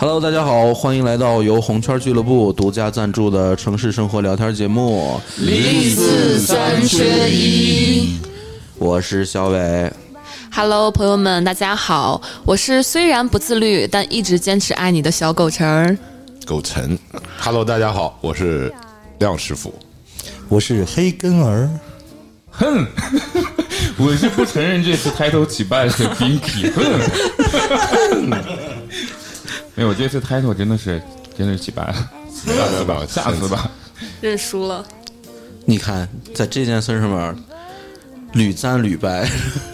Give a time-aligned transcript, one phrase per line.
[0.00, 5.20] Hello，大家好，欢迎来到由红圈俱乐部独家赞助的城市生活聊天节目。
[5.36, 8.18] 零四三缺一，
[8.78, 9.92] 我是小伟。
[10.50, 15.94] Hello，朋友们，大家好，我是虽然不自律，但一直坚持爱你的小狗晨儿。
[16.46, 16.98] 狗晨
[17.38, 18.72] ，Hello，大家好，我是
[19.18, 19.74] 亮师傅。
[20.48, 21.68] 我是黑根儿，
[22.48, 22.86] 哼，
[24.00, 26.72] 我是不承认这次抬头起败是 Binky。
[26.72, 28.30] 哼，
[29.80, 31.00] 没有，这次 title 真的是
[31.38, 33.70] 真的是起败了，下次吧， 下次吧。
[34.20, 34.84] 认输了，
[35.64, 37.34] 你看，在这件事上面
[38.34, 39.26] 屡战屡败。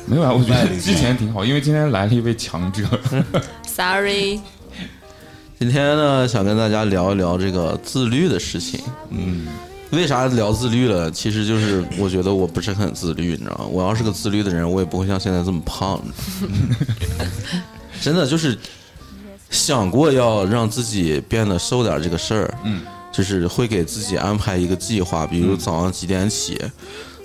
[0.06, 2.84] 没有啊，我觉得之前挺好，因为今天来了一位强者。
[3.66, 4.40] Sorry，
[5.58, 8.80] 今天呢，想跟大家聊一聊这个自律的事情。
[9.10, 9.48] 嗯，
[9.90, 11.10] 为啥聊自律了？
[11.10, 13.64] 其实就是我觉得我不是很自律，你知道吗？
[13.64, 16.00] 我要是个自律的人，我也不会像现在这么胖。
[18.00, 18.56] 真的就是
[19.50, 26.60] 想过要让自己变得瘦点这个事儿，嗯，就是会给自己安排一个计划，比如早上几点起，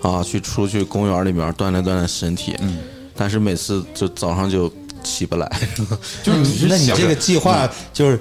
[0.02, 2.78] 啊，去出去公园里面锻炼锻炼身体，嗯，
[3.16, 4.72] 但是每次就早上就
[5.04, 5.50] 起不来，
[6.26, 8.20] 那你这个计划就是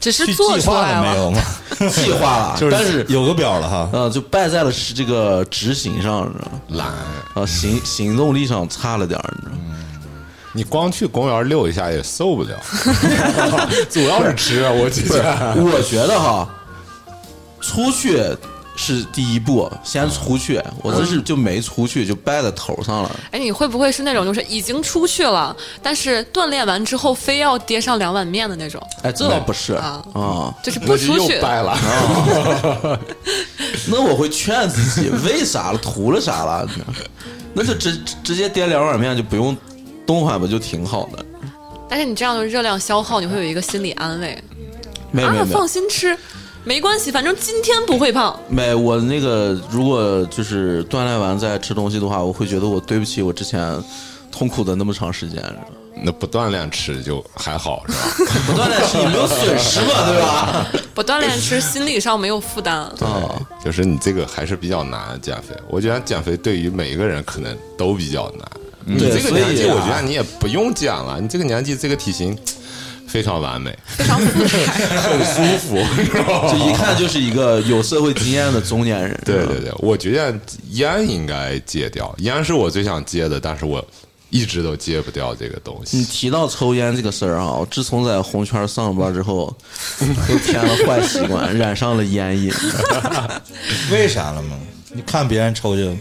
[0.00, 1.12] 只是做出计划来了。
[1.12, 1.40] 没有吗？
[1.90, 3.88] 计划了， 就是但是有个表了哈。
[3.92, 6.60] 呃，就败在了是这个执行上，你知道吗？
[6.68, 6.86] 懒，
[7.34, 9.74] 啊，行行动力上差了点儿，你知道吗？
[10.52, 12.58] 你光去公园溜一下也瘦不了，
[13.90, 15.54] 主要是吃啊，我觉得。
[15.56, 16.48] 我觉得哈，
[17.60, 18.22] 出去
[18.74, 20.62] 是第一步，先出去。
[20.82, 23.20] 我这是就没出去，就败在头上了。
[23.30, 28.80] 哎，你会不会是那种就是已经出去了，但是锻炼完之后非要跌上两碗面的那种？
[29.02, 31.76] 哎，这倒不是啊啊，就是不出去又，掰了，
[33.88, 35.78] 那我会劝自己，为啥了？
[35.78, 36.66] 图了啥了？
[37.54, 39.56] 那就直直接颠两碗面，就不用
[40.08, 41.22] 动换，不就挺好的？
[41.86, 44.40] 但是你这样的热量消耗，你会有一个心理安慰啊，
[45.12, 46.16] 没没没放心吃，
[46.64, 48.34] 没关系，反正今天不会胖。
[48.48, 53.84] 没，我那个如果就是锻炼完再吃东西的话，我会觉得我对不起我之前
[54.32, 55.44] 痛苦的那么长时间。
[56.00, 58.32] 那不锻炼吃就还好是吧？
[58.46, 60.66] 不锻炼吃你没有损失嘛，对吧？
[60.94, 62.76] 不锻炼吃，心理上没有负担。
[62.76, 65.54] 啊，就是你这个还是比较难减肥。
[65.68, 68.48] 我觉得减肥对于每一个人可能都比较难。
[68.84, 72.36] 你这个年纪，我觉得你也不用减了，你这个年纪这个体型
[73.06, 74.18] 非常完美，非常。
[74.20, 75.76] 很舒服？
[76.50, 79.18] 就一看就是一个有社会经验的中年人。
[79.24, 80.38] 对对对，我觉得
[80.72, 83.84] 烟应该戒掉，烟是我最想戒的，但是我
[84.30, 86.04] 一直都戒不掉这个东西你。
[86.04, 89.54] 提到抽烟这个事儿啊，我自从在红圈上班之后，
[90.28, 92.52] 又添了坏习惯，染上了烟瘾。
[93.90, 94.56] 为啥了吗？
[94.92, 95.96] 你看别人抽就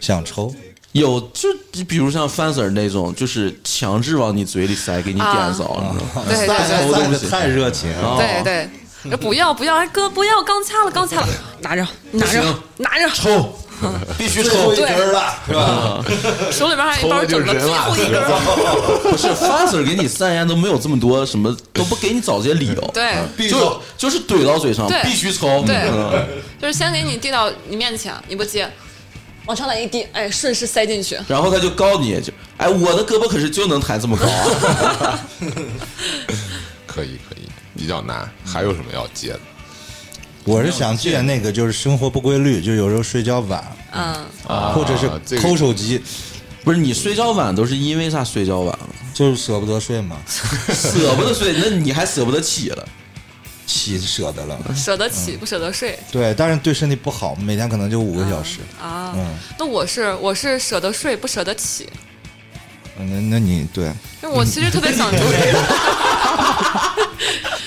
[0.00, 0.54] 想抽，
[0.94, 1.48] 有就
[1.88, 6.24] 比如像范 Sir 那种，就是强制往你嘴里塞，给你点啊着，你知道吗？
[6.28, 7.90] 对大对家散的太热情。
[8.16, 8.68] 对对，
[9.10, 11.28] 说不要不要，哎哥不要，刚掐了刚掐了，
[11.62, 12.42] 拿着拿着
[12.76, 13.58] 拿着，抽，
[14.16, 14.72] 必须抽。
[14.72, 14.76] 一。
[14.76, 16.04] 根儿了，是吧？
[16.52, 19.00] 手里边还有一包整的最后一根儿。
[19.10, 22.90] 不是范 Sir 给你散烟都没有这么多什么，都不给你找些理由。
[22.94, 25.02] 对，就就是怼到嘴上，对。
[25.02, 25.60] 必须抽。
[25.66, 25.74] 对。
[25.92, 26.24] 嗯。
[26.62, 28.70] 就是先给你递到你面前，你不接，
[29.46, 31.18] 往上来一递，哎，顺势塞进去。
[31.28, 35.20] 然后他就告你，就哎，我的胳膊可是就能抬这么高啊！
[36.86, 38.30] 可以可以，比较难。
[38.44, 39.40] 还有什么要戒的？
[40.44, 44.14] 我是想戒那个，就是生活不规律，就有时候睡觉晚，嗯，
[44.74, 46.00] 或者是这个抠手机，
[46.62, 48.88] 不是你睡觉晚都是因为啥睡觉晚了？
[49.14, 52.88] 就是舍不得睡嘛， 舍不得睡，那你还舍不得起了？
[53.66, 54.58] 起舍得了。
[54.74, 58.58] 舍得起不舍得睡对，但是对身体不好，每天可能就五个小时。
[58.80, 59.12] 啊。
[59.16, 61.88] 嗯，那我是我是舍得睡不舍得起，
[62.98, 63.86] 那那你对，
[64.22, 65.56] 因为我其实特别想就是，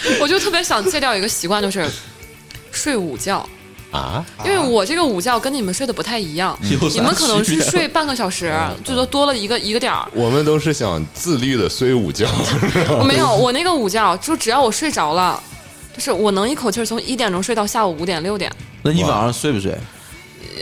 [0.22, 1.90] 我就特别想戒掉一个习惯，就是
[2.72, 3.48] 睡午觉。
[3.90, 4.24] 啊？
[4.44, 8.54] 因为我这个午觉跟你们睡的不太一样，你们可能是睡半个小时，
[8.84, 10.06] 最多多了一个一个点儿。
[10.14, 12.28] 我们都是想自律的睡午觉，
[13.00, 15.42] 我没有，我那个午觉就只要我睡着了，
[15.98, 18.52] 就是我能一口气儿从一点钟睡到下午五点六点，
[18.84, 19.76] 那你晚上睡不睡？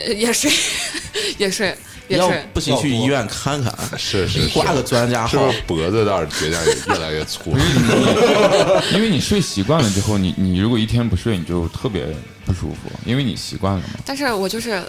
[0.08, 0.50] 也也睡，
[1.38, 1.76] 也睡，
[2.08, 2.42] 也要睡。
[2.54, 5.52] 不行去医院看看， 是是是，挂个专家号是不。
[5.52, 7.54] 是脖子那儿觉得越来越粗？
[8.92, 12.06] 因为你睡习惯了之后，你你如果一天不睡，你就特别
[12.44, 14.00] 不舒服，因为你习惯了嘛。
[14.04, 14.82] 但是我就是。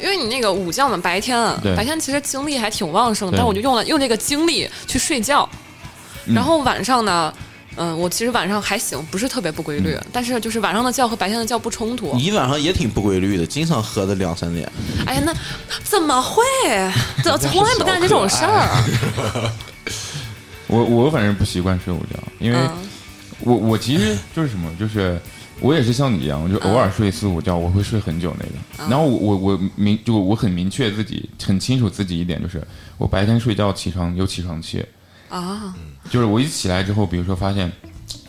[0.00, 5.48] 因为你那个午觉嘛，白天啊对白天其实精力还挺旺盛，对但我就用了用这个精力去睡觉，
[6.26, 7.32] 然后晚上呢，
[7.76, 12.14] 嗯，我其实晚上还行，不是特别不规律，但是就是晚上的觉和白天的觉不冲突。
[12.16, 14.70] 你晚上也挺不规律的，经常喝的两三点。
[15.06, 15.32] 哎呀，那
[15.84, 16.42] 怎么会？
[17.22, 19.52] 这 从来不干这种事儿。
[20.66, 22.76] 我我反正不习惯睡午觉，因为嗯
[23.40, 25.18] 我我其实就是什么，就是
[25.60, 28.90] 我也是像你一样，我就偶尔睡一次午觉，我会睡很久那个。
[28.90, 32.60] 然后我我我明就我很明确自己很清楚自己一点，就是
[32.98, 34.84] 我白天睡觉起床有起床气，
[35.28, 35.72] 啊，
[36.10, 37.70] 就是我一起来之后，比如说发现，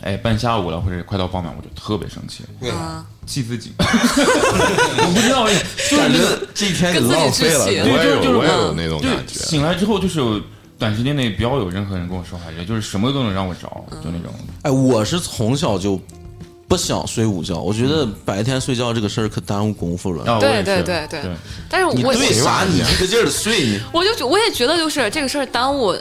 [0.01, 3.71] 哎，半下午了或者快到傍晚，我就特别生气，啊，气自己。
[3.79, 9.33] 我不知道就是这一天浪费了我也有我也有那种感觉。
[9.39, 10.19] 醒来之后就是
[10.77, 13.67] 短时间内不要有任何人跟我说话，也就是什么都能让我着，
[14.03, 14.33] 就那种。
[14.63, 15.99] 哎，我是从小就
[16.69, 20.31] 不想睡午觉，我觉得白天睡觉这个事儿可耽误功夫了。
[20.31, 21.35] 啊，对对对对对，
[21.67, 22.63] 但是我你对啥？
[22.63, 23.79] 你一个劲儿的睡你。
[23.91, 25.97] 我就觉我也觉得就是这个事儿耽误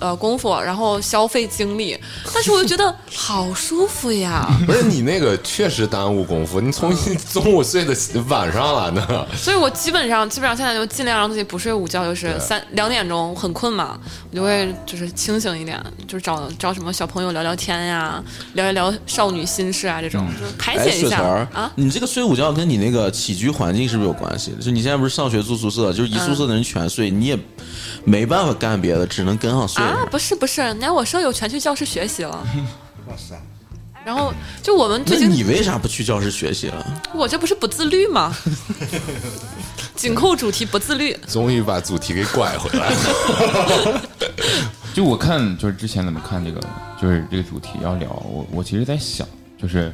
[0.00, 1.96] 呃功夫，然后消费精力，
[2.34, 4.44] 但是我就觉得好舒服呀。
[4.66, 6.92] 不是你那个确实耽误功夫，你从
[7.32, 7.94] 中午睡的
[8.26, 9.24] 晚上了呢。
[9.36, 13.96] 所以我基本上基本上现在就尽量让自己不睡午觉，就是三两点钟很困嘛，
[14.32, 18.20] 我就会就是清醒一点，就是找找什么小朋友聊聊天呀，
[18.54, 21.70] 聊一聊少女心事啊这种，就是排哎，解一下雪儿啊。
[21.76, 24.52] 你这个睡午觉跟你那个起居环境是不是有关系？
[24.60, 27.38] 就你现在不是上学住宿舍，就是一宿舍的人全睡，你也
[28.04, 29.82] 没办法干别的，只能跟上睡。
[29.84, 32.46] 啊，不是不是，那我舍友全去教室学习了，
[33.08, 33.34] 哇塞，
[34.04, 34.32] 然后
[34.62, 37.02] 就我们最近你为啥不去教室学习了？
[37.14, 38.34] 我这不是不自律吗？
[39.94, 44.00] 紧扣主题不自律，终于把主题给拐回来了。
[44.94, 46.60] 就我看就是之前怎么看这个，
[47.00, 49.26] 就是这个主题要聊，我我其实在想，
[49.60, 49.92] 就是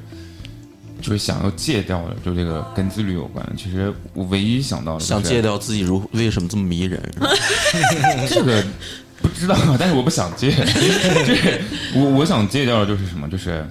[1.00, 3.52] 就是想要戒掉的，就这个跟自律有关的。
[3.56, 7.00] 其实我唯一想到的、就是、想戒掉自己如为什么这么迷人？
[8.28, 8.64] 这个
[9.20, 10.50] 不知道，但是我不想戒。
[10.55, 11.61] 就是
[11.94, 13.66] 我我想戒掉的就是什么，就是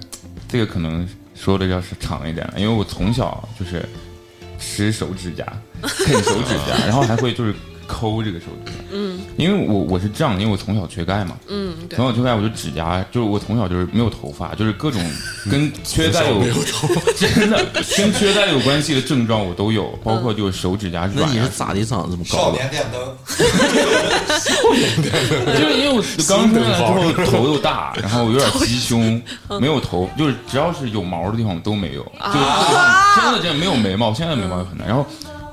[0.48, 3.84] 这个可能说的要是长一点，因为我从小就是
[4.58, 5.44] 吃手指甲，
[5.82, 7.54] 啃手指甲， 然后还会就是
[7.86, 8.78] 抠这个手指甲。
[8.92, 11.36] 嗯，因为我我是这样，因为我从小缺钙嘛。
[11.48, 11.96] 嗯，对。
[11.96, 15.00] 从，小缺钙，我就指甲，就是我从小就是没有头发，就是各种
[15.50, 16.42] 跟 缺钙有
[17.16, 17.64] 真的
[17.96, 22.58] 跟缺钙有关系的症状我都有，包括就是手指甲那你是咋的长这么高少的？
[22.58, 23.00] 年电灯，
[25.54, 29.20] 就是因为我刚生下来之后头又大，然后有点鸡胸，
[29.60, 32.44] 没有头，就是只要是有毛的地方都没有，就是
[33.20, 35.06] 真的真的没有眉毛，现在眉毛也很难，然后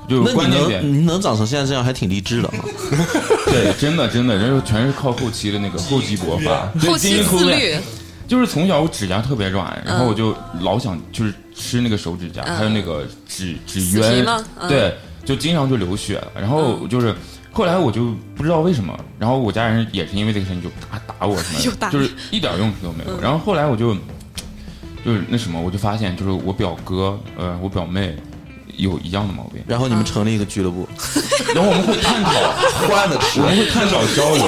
[0.08, 2.54] 就那你关键点，能你能长成现在这样，还挺励志的啊！
[3.46, 7.76] 对，真的真的，然后全是靠后期的那个厚积薄发，对后期 自律，
[8.26, 14.94] 就是从小我指甲特别软，然后我就老想就是吃那个手指甲，还有那个指指死皮缘吗，嗯对，
[15.24, 16.28] 就经常就流血了。
[16.34, 17.14] 然后就是
[17.52, 23.20] 后来我就不知道为什么，然后我家人也是因为这个事情就打打我什么就是一点用处都没有。
[23.20, 23.94] 然后后来我就
[25.04, 28.16] 就是那什么，我就发现就是我表哥呃我表妹
[28.76, 30.88] 有一样的毛病，然后你们成立一个俱乐部，
[31.54, 32.30] 然后我们会探讨，
[32.88, 34.46] 换的吃我们会探讨交流？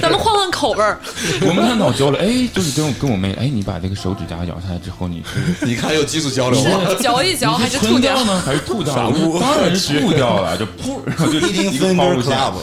[0.00, 0.98] 咱们换换口味儿，
[1.42, 5.40] 我们探讨交流，哎，就是跟我跟我妹，哎，你把这个手指甲咬下来之后，你是。
[5.66, 6.80] 你看有技术交流吗？
[7.00, 8.34] 嚼一嚼还是吐掉吞掉？
[8.34, 9.10] 呢，还是吐掉了？
[9.28, 12.54] 我当然是吐掉了， 就噗，然后就一定一个分根抛物线 club，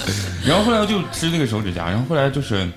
[0.46, 2.68] 然后后来就吃那个手指甲，然后后来就是，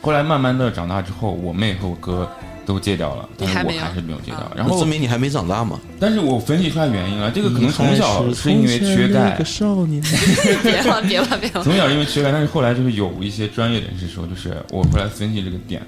[0.00, 2.30] 后来慢慢的长大之后，我妹和我哥
[2.64, 4.38] 都戒掉了，但是我还是没有戒掉。
[4.38, 5.80] 啊然后证，明你还没长大嘛。
[5.98, 10.02] 但是我分析出来原因了，这个可能从小是因为缺钙个，少年，
[10.62, 11.62] 别了，别了，别了。
[11.64, 15.82] 从小因为缺钙，但是后来就是有一些专业人士说，就是我后来分析这个点，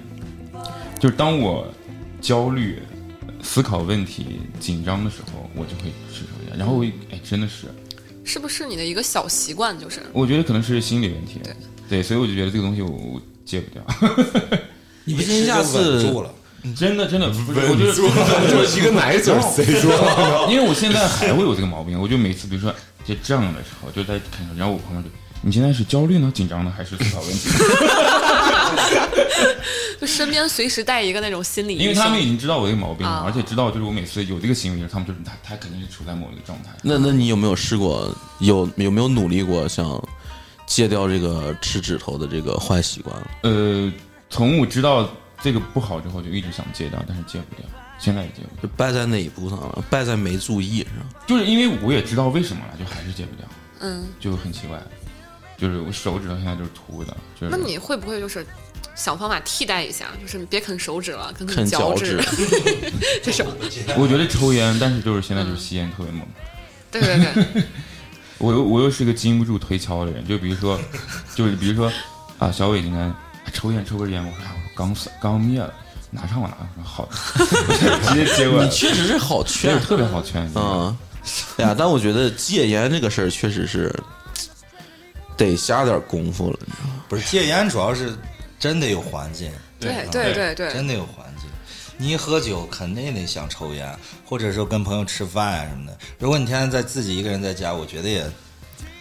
[0.98, 1.66] 就是当我
[2.20, 2.82] 焦虑、
[3.42, 7.66] 思考问题、紧张的时候，我就会吃手然后我哎真的是。
[8.26, 9.78] 是不是你的一个小习惯？
[9.78, 11.40] 就是我觉得可能是心理问题，
[11.90, 13.84] 对，所以我就觉得这个东西我我戒不掉，
[15.04, 16.34] 你不信下稳次嗯住了。
[16.72, 17.92] 真的真的，不是我觉得
[18.48, 20.46] 就是一个奶嘴塞住了。
[20.50, 25.10] 因为我现在还会有这个毛病，我就每次比如说就这样的时候，就在看手，然后我旁边就，
[25.42, 27.50] 你现在是焦虑呢、紧张呢，还是思考问题？
[30.00, 36.70] 就身边随时带一个那种心理，因为他们已经知道我这个毛病了，啊而且知道就是我每次有这个行为，他们就是他他肯定是处在某一个状态。
[36.82, 38.14] 那那你有没有试过？
[38.40, 40.02] 有有没有努力过想
[40.66, 43.16] 戒掉这个吃指头的这个坏习惯？
[43.42, 43.92] 呃，
[44.28, 45.08] 从我知道
[45.44, 47.66] 这个不好之后，就一直想戒掉，但是戒不掉，
[47.98, 49.84] 现在也戒不掉，就败在哪一步上了？
[49.90, 50.92] 败在没注意上。
[51.26, 53.46] 就是因为我也知道为什么了，就还是戒不掉。
[53.80, 54.82] 嗯，就很奇怪，
[55.58, 58.46] 就是我手指头现在就是秃的，就是那你会不会就是
[58.94, 60.06] 想方法替代一下？
[60.18, 62.18] 就是你别啃手指了，啃啃脚脚趾
[63.22, 63.46] 这种。
[64.00, 66.26] 我觉得抽烟，但是就是现在就是吸烟特别猛。
[66.90, 67.62] 对对对，
[68.38, 70.80] 我又我又是一个经不住推敲的人，就比如说，
[71.34, 71.92] 就是比如说
[72.38, 73.14] 啊，小伟今天
[73.52, 75.72] 抽烟抽根烟，我说啊我刚死刚灭了，
[76.10, 80.50] 拿上我拿，我说好的，直接接过来你，确实是好劝确实特别好劝。
[80.54, 80.96] 嗯。
[81.56, 83.90] 哎呀，但我觉得戒烟这个事儿确实是
[85.38, 86.58] 得下点功夫了。
[86.60, 88.12] 你知道吗不是戒烟，主要是
[88.58, 89.50] 真得有环境，
[89.80, 91.48] 对啊对对对真得有环境。
[91.96, 95.96] 你一喝酒肯定得想抽烟，或者说跟朋友吃饭啊什么的。
[96.18, 98.30] 如果你天天在自己一个人在家，我觉得也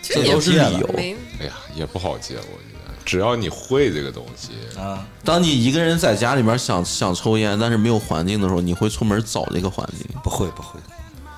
[0.01, 0.88] 这都是理由。
[0.96, 2.73] 没哎呀，也不好戒，我觉得，
[3.06, 10.08] 只要你会这个东西，啊，当你一个人在家里面想想抽烟，但是没有环境的时候，你会出门找这个环境。
[10.24, 10.80] 不会不会，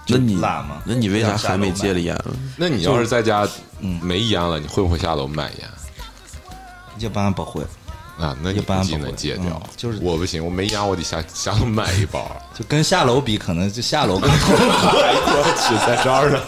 [0.07, 2.35] 那你懒吗那你为啥还没戒了烟呢？
[2.57, 3.47] 那你要是在家
[3.79, 5.69] 没烟了，你会不会下楼买烟？
[6.97, 7.61] 一般不会，
[8.19, 9.69] 啊，那一般不能戒掉嗯。
[9.75, 12.31] 就是我不行，我没烟，我得下下楼买一包。
[12.57, 14.63] 就跟下楼比，可能就下楼更痛苦。
[14.63, 16.39] 我去，在这儿呢。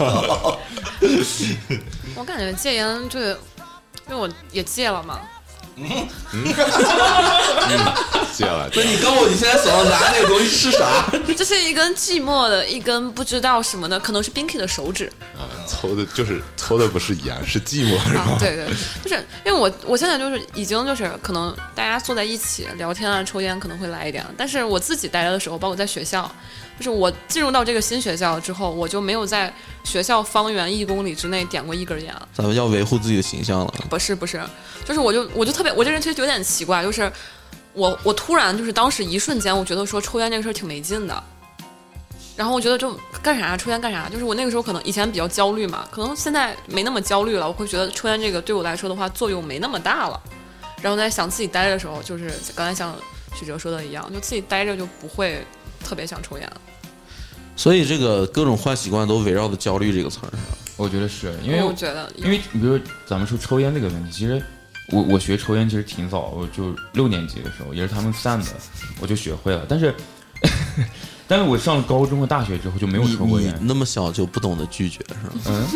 [2.16, 3.18] 我感觉戒烟就，
[4.08, 5.20] 因为我也戒了嘛，
[5.76, 5.86] 嗯。
[8.34, 11.04] 戒了，那你告诉我，你现在手上拿那个东西是啥？
[11.36, 15.10] 这是一根寂寞的，一根不知道什么的，可能是 Binky 的手指。
[15.36, 18.66] 啊，抽的就是抽的不是烟，是寂寞，是啊吧？，对对，
[19.02, 26.30] 就是因为我我现在就是已经就是可能大家坐在一起聊天啊、抽烟可能会来一点，但是我自己待着的时候，包括在学校，
[26.78, 29.52] 就是我进入到这个新学校之后，我就没有在
[29.84, 32.14] 学校方圆一公里之内点过一根烟。
[32.32, 33.74] 咱们要维护自己的形象了。
[33.90, 34.40] 不是不是，
[34.84, 37.10] 就是我就我就特别，我这人其实有点奇怪，就是
[37.72, 41.22] 我我突然就是当时一瞬间，我觉得说抽烟这个事儿挺没劲的，
[42.36, 50.20] 然后我觉得就干啥抽烟干啥，就是我那个时候可能以前比较焦虑嘛，可能现在没那么焦虑了，我会觉得抽烟这个对我来说的话作用没那么大了，
[50.80, 52.94] 然后在想自己待着的时候，就是刚才像
[53.34, 55.44] 许哲说的一样，就自己待着就不会
[55.84, 56.60] 特别想抽烟了。
[57.56, 60.40] 所以这个各种坏习惯都围绕着焦虑这个词儿上。
[60.76, 64.40] 我觉得是因为我觉得因为你比如说咱们说抽烟这个问题，其实
[64.90, 68.46] 我我学抽烟其实挺早，我就六年级的时候也是他们散的，
[69.00, 69.66] 我就学会了。
[69.68, 69.92] 但是，
[71.26, 73.52] 但是我上了高中和大学之后就没有抽过烟。
[73.60, 75.34] 那么小就不懂得拒绝是吧？
[75.46, 75.66] 嗯，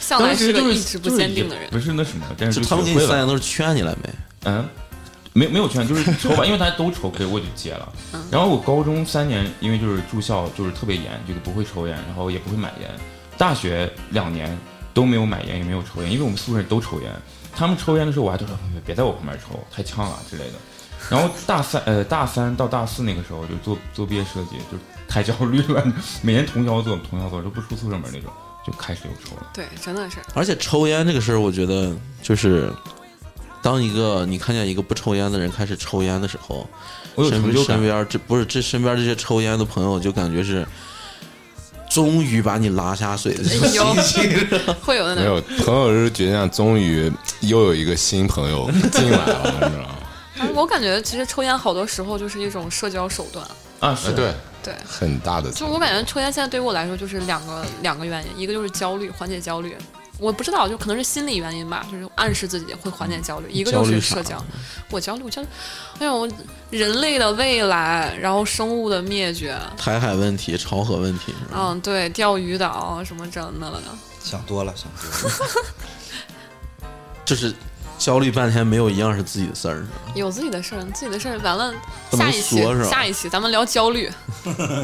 [0.00, 1.68] 向来当时就是是个意志不坚定的人。
[1.70, 4.10] 不是那什么，但是他们给你散烟都是劝你来没？
[4.44, 4.66] 嗯，
[5.32, 7.92] 没没有劝，就是 抽吧，因为大家都抽，所以我就戒了。
[8.30, 12.90] 然后我高中三年，因为就是住校，就是特别严，就是不会抽烟，然后也不会买烟。
[13.38, 14.56] 大学两年
[14.92, 17.10] 都没有买烟，也没有抽烟，因为我们宿舍都抽烟。
[17.54, 20.54] 他们抽烟的时候，我还都说别别在我旁边抽，太呛了之类的。
[21.08, 25.82] 然后大三呃大三到大四那个时候，就做做毕业设计，就太焦虑了，
[26.22, 28.30] 每天通宵做通宵做就不出宿舍门那种，
[28.66, 29.46] 就开始有抽了。
[29.54, 30.18] 对，真的是。
[30.34, 32.70] 而且抽烟这个事儿，我觉得就是，
[33.62, 36.66] 当一个你看见一个不抽烟的人开始抽烟的时候，
[37.14, 37.80] 我有身成就身。
[37.82, 40.66] 边这不是这身边这些抽烟的朋友，就感觉是
[41.90, 44.46] 终于把你拉下水的这种有心情。
[44.82, 45.16] 会有的。
[45.16, 49.96] 没有朋友是觉得终于又有一个新朋友进来了，你知道吗？
[50.54, 53.46] 我感觉其实抽烟好多时候就是一种社交手段。
[53.80, 59.76] 啊，是啊，对，对，很大的就我感觉抽烟现在对于我来说就是两个两个原因，一个就是焦虑，缓解焦虑。
[60.20, 63.50] 我不知道，就可能是心理原因吧，就是暗示自己会缓解焦虑。
[63.50, 64.44] 一个就是社交，
[64.90, 65.48] 我焦虑，我焦虑，
[65.98, 66.30] 哎呦，
[66.70, 73.86] 人类的未来，然后生物的灭绝，台海问题、朝核问题，嗯，对，钓鱼岛什么整的了的，
[74.22, 75.34] 想多了，想多了。
[77.24, 77.54] 就是
[77.96, 79.86] 焦虑半天，没有一样是自己的事儿。
[80.14, 81.72] 有自己的事儿，自己的事儿，完了
[82.12, 84.10] 下一期是吧下一期咱们聊焦虑。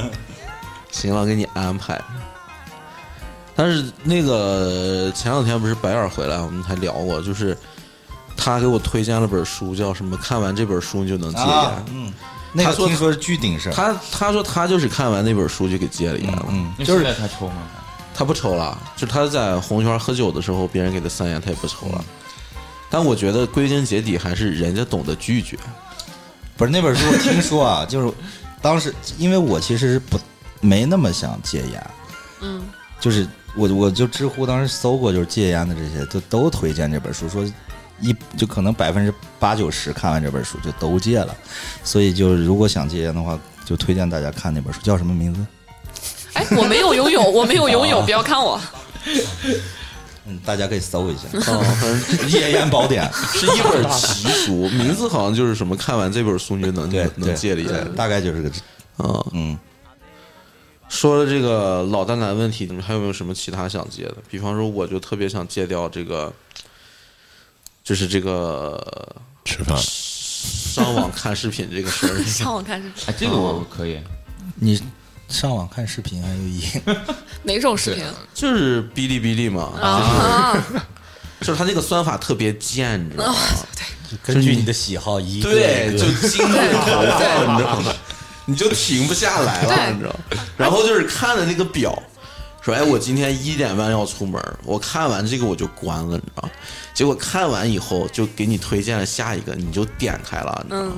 [0.93, 2.01] 行了，给你安排。
[3.57, 7.57] 但是那个前两天不是白眼回来，我们还聊过，就是
[8.37, 10.17] 他给我推荐了本书，叫什么？
[10.19, 11.49] 看完这本书你就能戒烟。
[11.49, 12.13] 啊，嗯，
[12.53, 13.73] 那他说个听说是巨顶事儿。
[13.73, 16.47] 他他说他就是看完那本书就给戒了烟了。
[16.51, 17.63] 嗯，那就是他抽吗？
[18.15, 22.05] 他不抽了，就他在红圈喝酒的时候，别人给他三烟，他也不抽了。
[22.89, 25.59] 但我觉得归根结底还是人家懂得拒绝。
[26.57, 28.15] 不是那本书，我听说啊，就是
[28.63, 30.19] 当时因为我其实是不
[30.61, 31.91] 没那么想戒烟，
[32.41, 32.63] 嗯，
[33.01, 37.45] 就是我我就知乎当时搜过，就是戒烟的这些，就都推荐这本书，说
[38.01, 41.35] 一就可能百分之八九十看完这本书就都戒了，
[41.83, 45.47] 所以就是如果想戒烟的话，就推荐大家看那本书，叫什么名字？
[46.35, 48.61] 哎，我没有游泳，我没有游泳，不要看我。
[50.29, 53.09] 嗯，大家可以搜一下哦，反正《戒烟宝典
[53.39, 57.95] 》。是一本奇书，名字好像就是什么，看完这本书你就能，能戒烟。
[57.95, 58.49] 大概就是个
[58.97, 59.57] 啊、嗯，
[60.89, 64.17] 说了这个老蛋蛋问题，你们还有没有什么其他想戒的？
[64.31, 66.33] 比方说，我就特别想戒掉这个，
[67.85, 68.83] 就是这个
[69.45, 72.23] 吃饭上网看视频这个事儿。
[72.25, 74.01] 上网看视频哎，这个我可以。
[74.55, 74.81] 你
[75.29, 76.81] 上网看视频还有意义。
[77.43, 80.65] 哪种视频就是哔哩哔哩嘛，啊？
[81.41, 83.39] 就是它那个算法特别贱，你知道吗？
[84.09, 87.93] 对根据你的喜好一个对，一个就精准投放，你知道吗？
[88.47, 90.17] 你就停不下来了，你知道？
[90.57, 92.03] 然后就是看了那个表，
[92.63, 96.51] 说哎，我今天一点半要出门，我看完这个我就关了，你知道吗？
[96.95, 100.93] 结果看完以后就给你推荐了下一个，你就点开了，你知道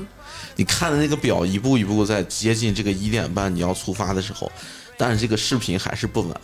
[0.54, 4.50] 你看的那个表一步一步在接近这个一点半你要出发的时候，
[4.96, 6.40] 但是这个视频还是不完，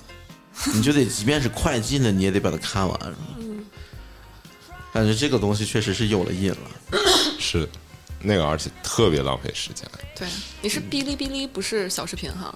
[0.73, 2.99] 你就得即便是快进了，你也得把它看完。
[4.93, 6.99] 感觉这个东西确实是有了瘾了。
[7.41, 7.69] 是
[8.25, 9.87] 那个，而且特别浪费时间。
[10.19, 10.27] 对，
[10.63, 12.55] 你是哔哩哔哩，不是小视频哈。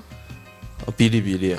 [0.87, 1.57] 呃哔哩哔哩，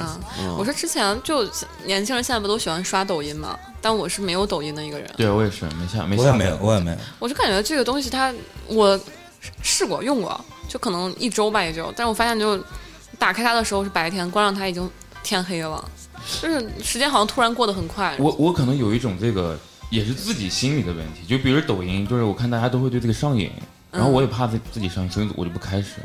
[0.58, 1.44] 我说之前就
[1.86, 3.60] 年轻人现在不都喜欢刷抖音嘛？
[3.82, 6.98] 但我是没有抖音的一个人，对我也是没下没下我也没有，我也没有。
[7.20, 8.34] 我就感觉这个东西它
[8.68, 8.98] 我
[9.62, 12.58] 试过用过，就可能一周吧也就，但是我发现就
[13.20, 14.90] 打开它的时候是白天，关上它已经
[15.22, 15.84] 天黑了，
[16.42, 18.16] 就是时间好像突然过得很快。
[18.18, 19.60] 我我可能有一种这个
[19.92, 23.52] 也是自己心理的问题，就比如抖音，就是我看大家都会对这个上瘾，
[23.92, 25.96] 然后我也怕自自己上瘾，所以我就不开始。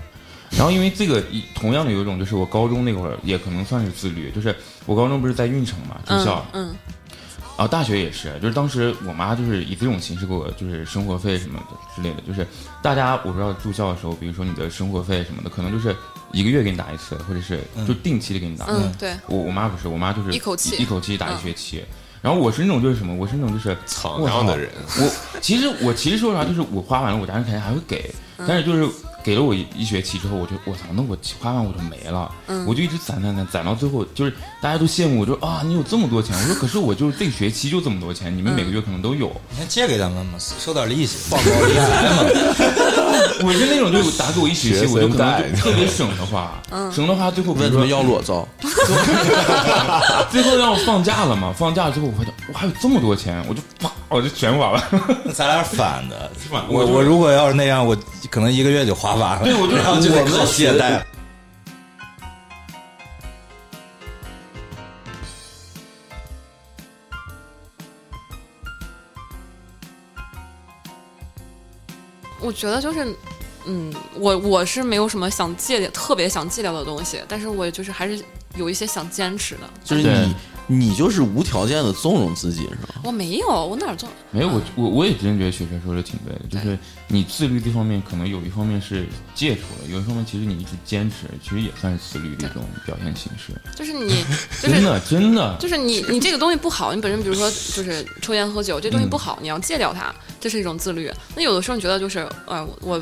[0.51, 1.23] 然后因为这个
[1.55, 4.55] 同样的有一种就是我高中那会儿也可能算是自律，就是
[4.87, 6.77] 我高中不是在运城嘛住校嗯，嗯
[7.57, 12.47] 然后大学也是，就是当时我妈就是以这种形式给我就是生活费什么的之类的，就是
[12.83, 15.95] 大家我不知道住校的时候，比如说你的生活费什么的，可能就是
[16.33, 18.67] 一个月给你打一次，或者是就定期的给你打。
[18.69, 21.85] 嗯，对，我我妈不是，我妈就是一口气一口气打一学期。
[22.25, 24.71] 然后我是那种就是什么，我是那种就是敞我操亮的人。
[24.97, 28.11] 我其实我其实说实话，就是我花完了，我家人肯定还会给，
[28.49, 28.89] 但是就是
[29.23, 32.33] 给了我一一学期之后，我就我操，那我花完我就没了，
[32.67, 42.25] 我就一直攒攒攒攒到最后，就是大家都羡慕我，就啊你有这么多钱，我说可是我就是这个学期就这么多钱，你们每个月可能都有，你看借给咱们嘛，收点利息， 放高利贷嘛。
[43.45, 48.49] 我是那种就打给我一学期，我就可能就特别省的话，省的话最后问他们要裸照，
[50.33, 54.83] 最后让我放假了嘛，放假之后我发现我还有这么多钱，我就啪我就全花了。
[55.35, 56.31] 咱俩是反的，
[56.69, 57.95] 我我我如果要是那样，我
[58.31, 59.45] 可能一个月就花完了。
[59.45, 61.05] 对我就然后就得我们靠借贷。
[72.41, 72.99] 我觉得就是，
[73.67, 78.23] 嗯，我我是没有什么想戒掉、特别想戒掉的东西，但是我就是还是
[78.57, 79.61] 有一些想坚持的。
[79.85, 80.35] 就是你
[80.67, 82.95] 你就是无条件的纵容自己是吧？
[83.05, 84.09] 我没有，我哪儿做？
[84.31, 93.53] 没有，我我我也真觉得雪雪说的挺对的，就是你自律这方面，可能有一方面是戒除了，有一方面其实你一直坚持，其实也算是自律的一种表现形式。
[93.77, 94.09] 就是你，
[94.63, 101.13] 就是真的真的，就是你，你这个东西不好，你本身比如说就是抽烟喝酒，这东西不好，你要戒掉它，这是一种自律。
[101.37, 102.99] 那有的时候你觉得就是，呃，我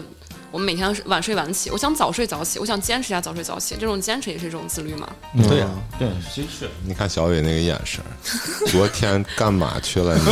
[0.53, 5.09] 我每天晚睡晚起，我想早睡早起，我想坚持一下早睡早起，这种坚持也是一种自律嘛。
[5.49, 8.05] 对呀，对，其实是你看小伟那个眼神，
[8.67, 10.25] 昨天干嘛去了你？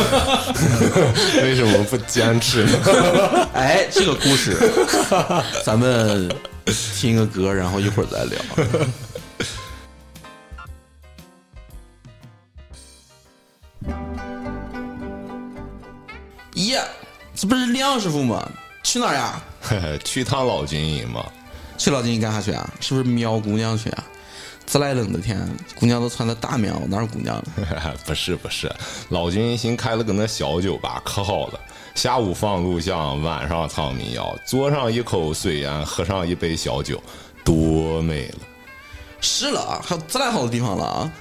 [1.41, 3.49] 为什么不坚持呢？
[3.55, 4.55] 哎，这个故事，
[5.65, 6.29] 咱们
[6.95, 8.39] 听个歌，然后一会儿再聊。
[16.53, 16.79] 耶，
[17.33, 18.47] 这不是梁师傅吗？
[18.83, 19.41] 去哪儿呀？
[20.03, 21.25] 去趟老军营嘛。
[21.77, 22.69] 去老军营干啥去啊？
[22.79, 24.03] 是不是瞄姑娘去啊？
[24.65, 25.37] 自来冷的天，
[25.75, 27.93] 姑娘都穿的大棉袄，哪有姑娘呢？
[28.05, 28.71] 不是不是，
[29.09, 31.59] 老军新开了个那小酒吧，可好了。
[31.93, 37.01] 下午放录像，晚上唱民谣，嘬上一口水烟，喝上一杯小酒，
[37.43, 38.39] 多美了！
[39.19, 41.11] 是了啊，还有这来好的地方了啊！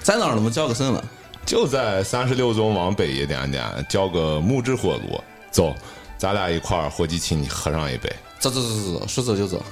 [0.00, 0.50] 在哪儿了吗？
[0.50, 1.02] 叫个甚了？
[1.46, 5.18] 就在三十六中往北一点点，叫个木质火炉。
[5.50, 5.74] 走，
[6.18, 8.12] 咱俩一块儿伙计请你喝上一杯。
[8.40, 9.62] 走走走走走，说走就走。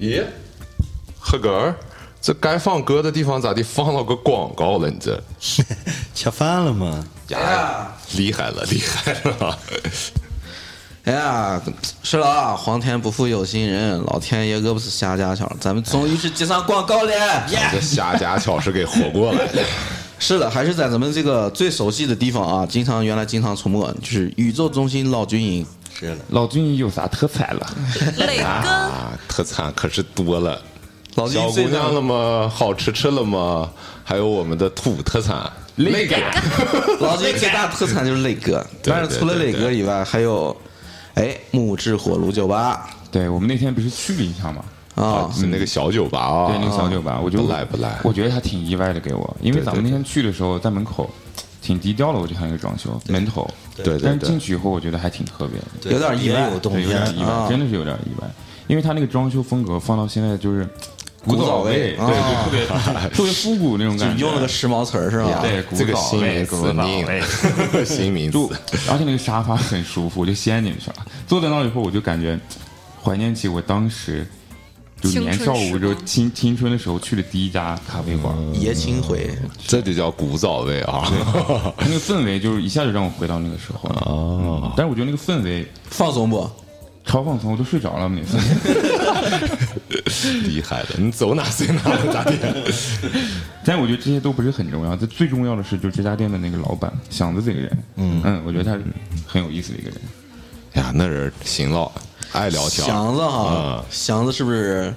[0.00, 0.24] 咦，
[1.18, 1.76] 何根儿，
[2.22, 4.88] 这该放歌的地方咋地放了个广告了？
[4.88, 5.22] 你这
[6.14, 7.04] 吃饭了吗？
[7.28, 9.58] 呀，厉害了，厉害了！
[11.04, 11.60] 哎呀，
[12.02, 17.10] 是了啊，皇天不负有心人，老天爷饿不死瞎家巧，咱们终于是接上广告了。
[17.10, 17.58] 耶！
[17.72, 19.62] 这瞎家巧是给活过来的。
[20.18, 25.66] 是的，还是在咱们这个最熟悉的地方啊，经常原来经常出没，就是宇宙中心老军营。
[25.98, 27.66] 是的，老军营有啥特产了？
[28.26, 30.60] 磊哥，啊，特产可是多了。
[31.14, 32.52] 老军小姑娘了吗？
[32.54, 33.70] 好吃吃了吗？
[34.04, 36.16] 还有我们的土特产磊哥，
[37.00, 40.54] 老军营最大特产就是磊哥，对但是除了磊哥以外，还有
[41.14, 42.90] 哎木质火炉酒吧。
[43.10, 44.64] 对我们那天不是去了一下吗？
[44.96, 51.08] 啊，是那个小酒吧啊，对，那个小酒吧，我就不赖不赖我觉得他挺意外的给我，因为咱们那天去的时候在门口
[51.62, 53.84] 挺低调的，我就看一个装修门头，对。
[53.84, 57.46] 对但是进去以后，我觉得还挺特别的，对有点意外有洞对，有点意外，啊。
[57.48, 58.28] 真的是有点意外，
[58.66, 60.68] 因为他那个装修风格放到现在就是
[61.24, 62.06] 古早早味对，对，
[62.44, 62.66] 特别
[63.10, 65.40] 特别复古那种感觉，用了个时髦词儿是吧？
[65.42, 66.86] 对古这个早味新名词古早
[67.78, 68.58] 味 新名就词，
[68.90, 70.96] 而且那个沙发很舒服，我就陷进去了。
[71.26, 72.38] 坐在那以后，我就感觉
[73.02, 74.26] 怀念起我当时
[75.00, 79.30] 就年少无春时光就青青春的时候去的第一家咖啡馆，爷青回，
[79.66, 81.10] 这就叫古早味啊！
[81.80, 84.02] 那个氛围就是一下就让我回到那个时候了。
[84.06, 86.50] 哦，但是我觉得那个氛围放松不？
[87.10, 88.38] 超放松，我都睡着了每次。
[90.46, 92.32] 厉害的，你走哪睡哪了，咋的？
[93.64, 98.78] 但我觉得这些都不是很重要，这最重要的是就是这家店的那个老板祥子这个人，嗯嗯，我觉得他
[99.26, 100.00] 很有意思的一个人。
[100.74, 101.90] 哎呀，那人行了，
[102.30, 102.86] 爱聊天。
[102.86, 104.94] 祥子哈嗯，祥子是不是？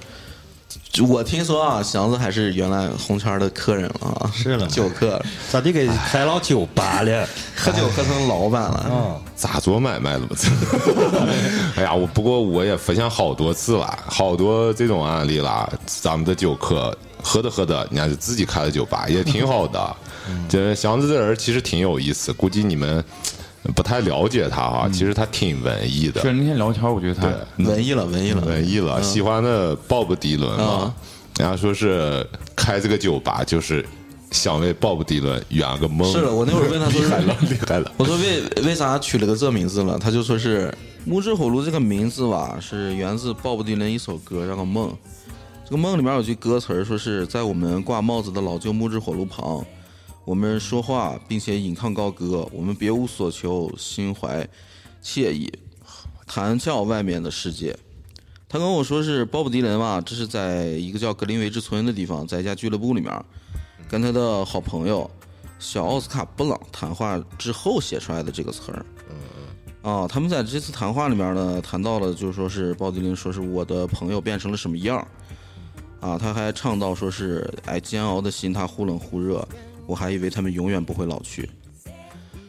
[0.90, 7.28] 就我听说啊，祥子还是原来红圈的客人了啊，是了酒客，咋地给开老酒吧了？
[7.56, 8.78] 喝酒喝成老板了。
[8.78, 10.28] 啊，咋做买卖了嘛？
[11.76, 15.72] 哎呀，我不过我也发现好多次了，好多这种案例了。
[15.86, 19.96] 咱们的酒客喝着喝着，人家就自己开了酒吧，也挺好的。
[20.48, 23.04] 这祥子这人其实挺有意思，估计你们
[23.74, 26.20] 不太了解他哈，其实他挺文艺的。
[26.20, 30.94] 是那天聊天，我觉得他文艺了，文艺了，文艺了，喜欢的鲍勃迪伦嘛啊，
[31.38, 33.84] 人家说是开这个酒吧就是
[34.30, 36.12] 想为鲍勃迪伦圆个梦。
[36.12, 37.92] 是的，我那会儿问他说 厉害了，厉害了。
[37.96, 39.98] 我说为为啥取了个这名字了？
[39.98, 40.72] 他就说是
[41.06, 44.92] 木质火炉这个名字吧，是源自鲍勃迪伦一首歌叫个梦。
[45.64, 49.64] 这个梦里面有句歌词，说是在我们挂帽子的老旧木质火炉旁，
[50.24, 54.48] 我们说话并且引吭高歌，我们别无所求，心怀
[55.02, 55.52] 惬意，
[56.26, 57.76] 谈笑外面的世界。
[58.48, 63.24] 他跟我说是鲍勃迪伦嘛，这是在一个叫格林维治村的地方，在一家俱乐部里面，
[63.88, 65.10] 跟他的好朋友
[65.58, 68.86] 小奥斯卡·布朗谈话之后写出来的这个词儿。
[69.82, 75.06] 啊，他们在这次谈话里面呢，谈到了就是说是鲍迪伦说是我的朋友变成了什么样儿
[76.00, 79.46] 啊，他还唱到说是哎煎熬的心他忽冷忽热，
[79.86, 81.48] 我还以为他们永远不会老去。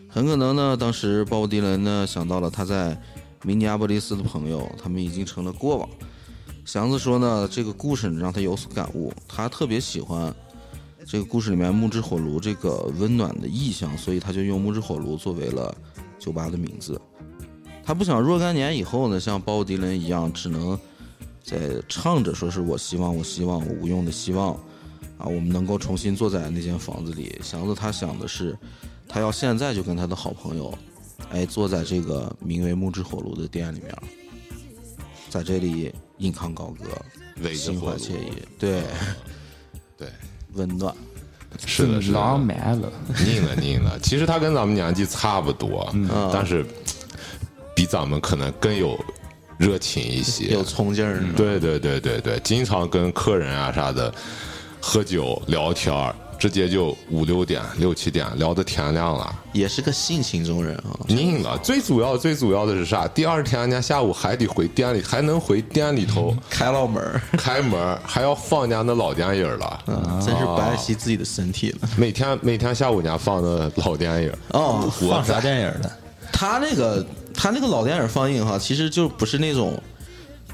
[0.08, 3.00] 很可能呢，当时鲍勃迪伦呢想到了他在
[3.44, 5.90] 明尼阿波利斯的朋友，他们已经成了过往。
[6.64, 10.34] 祥子说呢，这个故事让他有所感悟，他特别喜欢
[11.06, 15.76] 这个故事里面木质火炉这个温暖的意象，所以他就用木质火炉作为了
[16.18, 17.00] 酒吧的名字。
[17.84, 20.80] 他不想若干年以后呢，像鲍勃迪伦一样，只能
[21.44, 24.60] 在唱着说是我希望，我希望，我无用的希望
[25.18, 27.40] 啊，我们能够重新坐在那间房子里。
[27.42, 28.58] 祥子他想的是，
[29.08, 30.74] 他要现在就跟他的好朋友，
[31.32, 33.96] 哎，坐在这个名为木质火炉的店里面，
[35.30, 38.84] 在这里引吭高歌，心怀惬意，对，
[39.98, 40.08] 对，
[40.54, 40.94] 温暖。
[41.66, 42.92] 是的，是的，浪漫了。
[43.26, 43.98] 拧了拧了。
[44.00, 45.90] 其实他跟咱们年纪差不多，
[46.34, 46.66] 但是
[47.74, 49.00] 比咱们可能更有
[49.58, 54.14] 热情一些，有冲劲儿，对对对对对，经常跟客人啊啥的
[54.88, 59.36] 喝酒聊天儿，直接就五六点、六七点聊到天亮了。
[59.52, 60.94] 也是个性情中人啊。
[61.08, 63.08] 拧了，最主要最主要的是啥？
[63.08, 69.84] 第二天人家下午还得回店里，还能回店里头 开了门儿，开门儿，还要放人家那老电影了。
[69.88, 71.90] 嗯，真是不爱惜自己的身体了。
[71.98, 75.90] 每天每天下午人家放的老电影，哦，放啥电影呢？
[76.32, 79.82] 他那个他那个老电影放映哈，其实就不是那种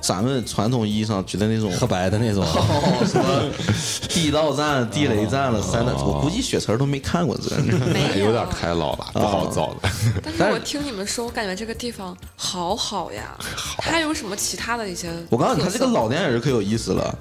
[0.01, 3.49] 咱们传统意义上觉得那种黑白的那种， 哦什么
[4.09, 7.55] 地道战、地雷战了、三弹，我估计雪词儿都没看过这
[8.19, 9.77] 有点太老了，不好找了。
[10.37, 13.37] 但是我听你们说，我感觉这个地方好好呀。
[13.79, 15.11] 还有什么其他的一些？
[15.29, 17.15] 我告诉你，他这个老电影可有意思了，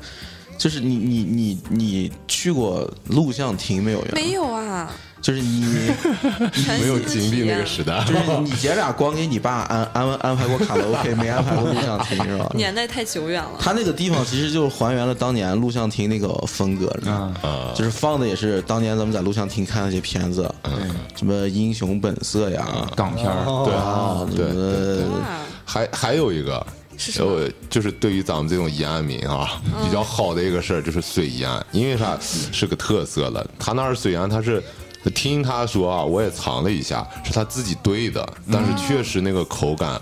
[0.56, 4.02] 就是你你你你去过录像厅没有？
[4.12, 4.90] 没有啊，
[5.20, 5.90] 就是你
[6.52, 12.50] 全没有经历那个时代，就是你姐俩光给你爸安安安排过卡拉 OK，没安排过录像厅是吧？
[12.56, 13.50] 年代太久远了。
[13.60, 17.36] 他那个地方其实就是还原了当年录像厅那个风格，你知道吗？
[17.42, 17.72] 啊。
[17.74, 20.52] 就是放的也是当年咱们在录像厅看那些片子，
[21.16, 25.04] 什么《英雄本色》呀，港片儿，对啊，对，
[25.64, 27.30] 还还有一个，是什么？
[27.32, 32.18] 呃，就是对于咱们这种延安民啊，比较好的一个事儿就是水烟，因为啥？
[32.20, 33.46] 是个特色了。
[33.58, 34.62] 他那儿水烟，他是
[35.08, 39.98] 听他说啊，我也尝了一下，是他自己兑的，但是确实那个口感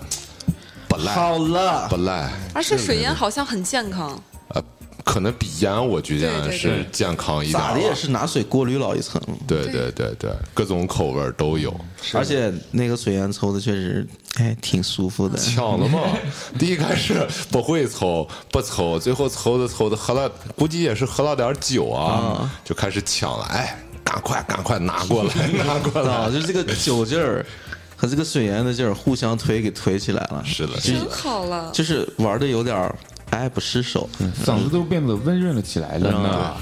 [0.89, 2.29] 不赖，好了不，赖。
[2.53, 4.21] 而且水烟好像很健康。
[4.49, 4.61] 呃，
[5.05, 7.69] 可能比烟我觉得是健康一点吧。
[7.69, 11.73] 咋的也是拿水过滤了一层，对对对对，各种口味儿都有。
[12.13, 14.07] 而且那个水烟抽的确实
[14.37, 15.37] 哎挺舒服的。
[15.37, 15.99] 抢了嘛！
[16.57, 23.45] 第一开始不会抽，不抽，最后抽着抽着喝了，估计也是喝了点酒啊，就开始抢了。
[23.51, 23.77] 哎，
[24.09, 26.11] 赶快赶快拿过来， 拿过来。
[26.11, 26.31] 啊，来！
[26.31, 27.45] 就是这个酒劲儿
[27.95, 32.95] 和这个水烟的劲儿互相推给推起来了，是的，就是真好了，就是玩的有点儿
[33.29, 34.09] 爱不释手，
[34.43, 36.55] 嗓子都变得温润了起来了呢。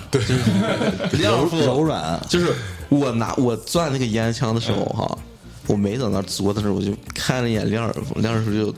[1.13, 2.53] 亮夫柔软，就是
[2.89, 5.17] 我拿我攥那个烟枪的时候哈，
[5.67, 8.73] 我没在那嘬的时候，我就看了一眼亮亮儿傅就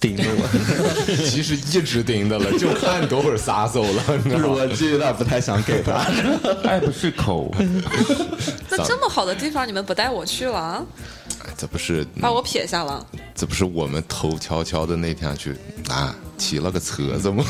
[0.00, 0.48] 盯着我，
[1.28, 4.46] 其实一直盯着了，就看多会儿撒手了，就是？
[4.46, 5.92] 我就有点不太想给他。
[6.64, 7.54] 爱 不释口。
[8.70, 10.82] 那这么好的地方你们不带我去了啊？
[11.56, 13.04] 这不是把我撇下了。
[13.34, 15.56] 这不是我们偷悄悄的那天去
[15.88, 17.44] 啊骑了个车子吗？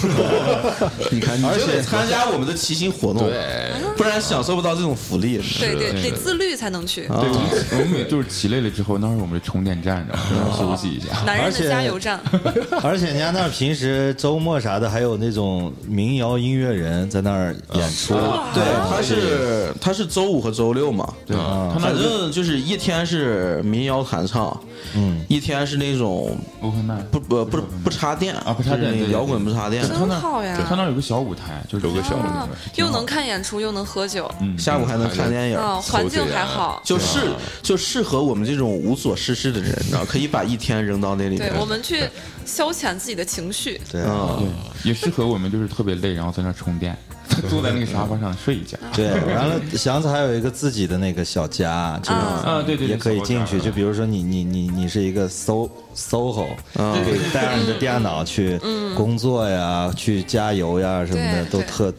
[1.11, 5.39] 你看，你就得参加我们的骑行活动，对，不然享受不到这种福利。
[5.61, 7.03] 对对，是得自律才能去。
[7.03, 10.19] 对，我们我们每就是骑累了之后，那是我们的充电站，然
[10.51, 11.23] 后休息一下。
[11.25, 12.21] 男人的加油站，
[12.83, 18.15] 而且人家那儿平时周末啥的，还有那种民谣音乐人在那儿演出。
[18.55, 24.61] 对，他是他是周五和周六嘛，对，他反正就是一天是民谣弹唱，
[24.95, 26.37] 嗯，一天是那种
[27.11, 29.87] 不不不不插电啊不插电摇滚不插电。
[29.89, 30.59] 真好呀！
[30.69, 36.83] 他那儿有个小舞台，就是有个小舞台啊，又能看演出，又能喝酒，下午还能看电影，啊，环境还好。
[36.85, 37.31] 就适
[37.63, 41.51] 就适合我们这种无所事事的人，你知道，可以把一天扔到那里面。
[41.51, 41.61] 对，。
[41.61, 42.09] 我们去
[42.45, 43.81] 消遣自己的情绪。
[43.93, 46.97] 对啊，对，也适合我们就是特别累，然后在那充电，
[47.49, 48.77] 坐在那个沙发上睡一觉。
[48.95, 53.61] 对，完了，祥子还有一个自己的那个小家，就是啊，对对，也可以进去。
[53.61, 58.59] 就比如说你你你你是一个 so SOHO，就可以带上你的电脑去
[58.97, 61.93] 工作呀、去加油呀什么的，对对都特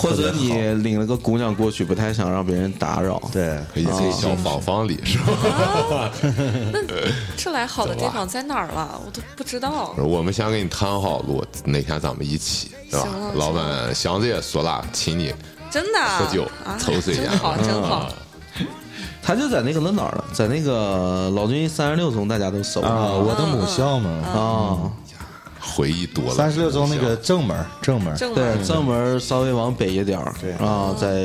[0.00, 3.20] 或者你领了个姑娘过去，不太想让别人打扰。
[3.32, 3.58] 对。
[3.74, 6.10] 可以在小房房里是吧？
[6.72, 6.80] 那
[7.36, 9.00] 这来好的地方在哪儿了？
[9.04, 9.94] 我都不知道。
[9.98, 13.06] 我们先给你摊好路，哪天咱们一起，是吧？
[13.34, 15.34] 老板祥子也说了，请你
[15.70, 18.08] 真的啊喝酒啊抽水烟真好，真好。
[19.22, 24.90] 他就在那个那哪儿了，在那个老军三十六中，大家都熟啊，我的母校嘛，啊。
[25.74, 26.34] 回忆多了。
[26.34, 30.52] 三十六中那个正门，正门，正对，门正门稍微往北一点儿，对。
[30.54, 31.20] 啊，在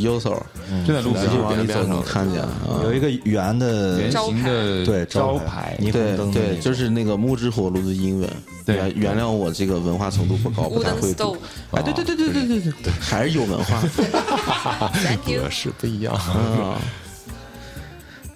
[0.00, 0.42] 右手，
[0.86, 2.80] 就在路边就往里走能看见啊。
[2.84, 8.30] 有一个圆的圆形的对招牌，霓对对，就是那个木质火炉的英文。
[8.64, 8.76] 对。
[8.76, 11.24] 原原谅我这个文化程度不高，不太 Wooden 会读。
[11.24, 11.38] stove。
[11.72, 12.72] 哎，对对对对对对对。
[12.84, 13.82] 对，还是有文化。
[15.26, 15.50] 格。
[15.50, 16.78] 式不一样，啊，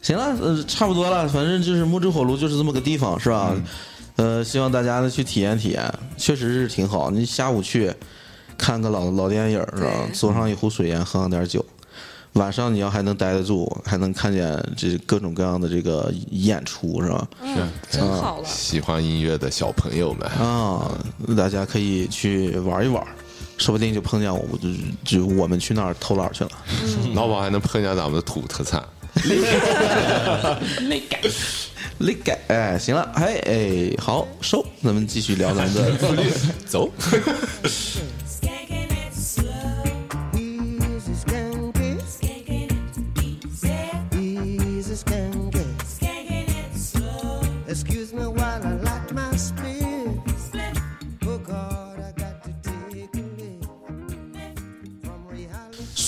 [0.03, 3.55] 行了，呃，差不多了，反正就是木质火炉就是这么个地方，是吧？
[4.17, 7.11] 呃，希望大家呢去体验体验，确实是挺好。
[7.11, 7.93] 你下午去
[8.57, 9.91] 看个老老电影是吧？
[10.07, 11.65] 对嘬上一壶水烟，喝上点酒。
[12.35, 17.29] 晚上你要还能待得住，还能看见这各种各样的这个演出是吧？
[17.43, 18.45] 嗯，真好了。
[18.45, 20.91] 喜欢音乐的小朋友们，啊，
[21.37, 23.07] 大家可以去玩一玩，
[23.57, 24.69] 说不定就碰见我，我就
[25.05, 26.51] 就我们去那儿偷懒去了。
[27.15, 28.83] 老宝还能碰见咱们的土特产。
[31.99, 36.31] 理解哎行了哎哎好收咱们继续聊咱们的
[36.67, 36.91] 走。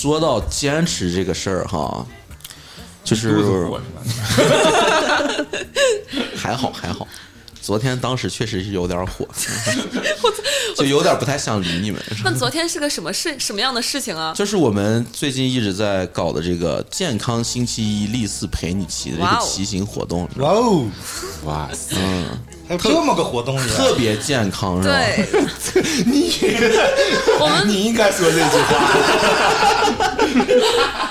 [0.06, 2.06] 说到坚持这个事儿哈
[3.06, 3.38] 就是？
[6.36, 7.08] 还好还好，
[7.60, 9.26] 昨天当时确实是有点火，
[10.76, 12.00] 就有点不太想理你们。
[12.22, 13.34] 那昨天是个什么事？
[13.38, 14.32] 什么样的事情啊？
[14.36, 20.84] 就是我们最近一直在搞的这个健康星期一立四陪你骑的这个骑行活动，哇哦，
[21.44, 21.96] 哇塞，
[22.68, 24.94] 还有这么个活动特别健康是吧？
[24.94, 25.26] 对，
[27.40, 28.42] 我们你应该说这句
[30.92, 31.10] 话。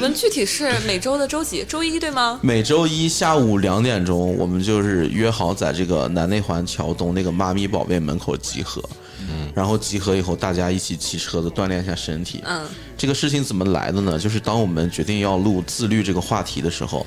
[0.00, 1.62] 我们具体是每周的周几？
[1.62, 2.40] 周一对吗？
[2.42, 8.82] 每周一下午两点钟，我们就是约好在这个南内环桥东那个妈咪宝贝门口集合。
[9.28, 12.42] 嗯，然后集合以后，大家一起骑车子锻炼一下身体。
[12.46, 14.18] 嗯，这个事情怎么来的呢？
[14.18, 17.06] 就是当我们决定要录自律这个话题的时候，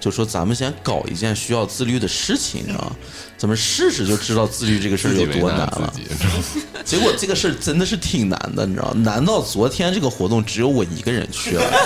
[0.00, 2.96] 就说咱们先搞一件需要自律的事情，你知道吗？
[3.36, 5.92] 咱们试试就知道自律这个事儿有多难了。
[6.84, 9.02] 结果这个事儿真的是挺难的，你知道吗？
[9.04, 11.70] 难到昨天这个活动只有我一个人去了。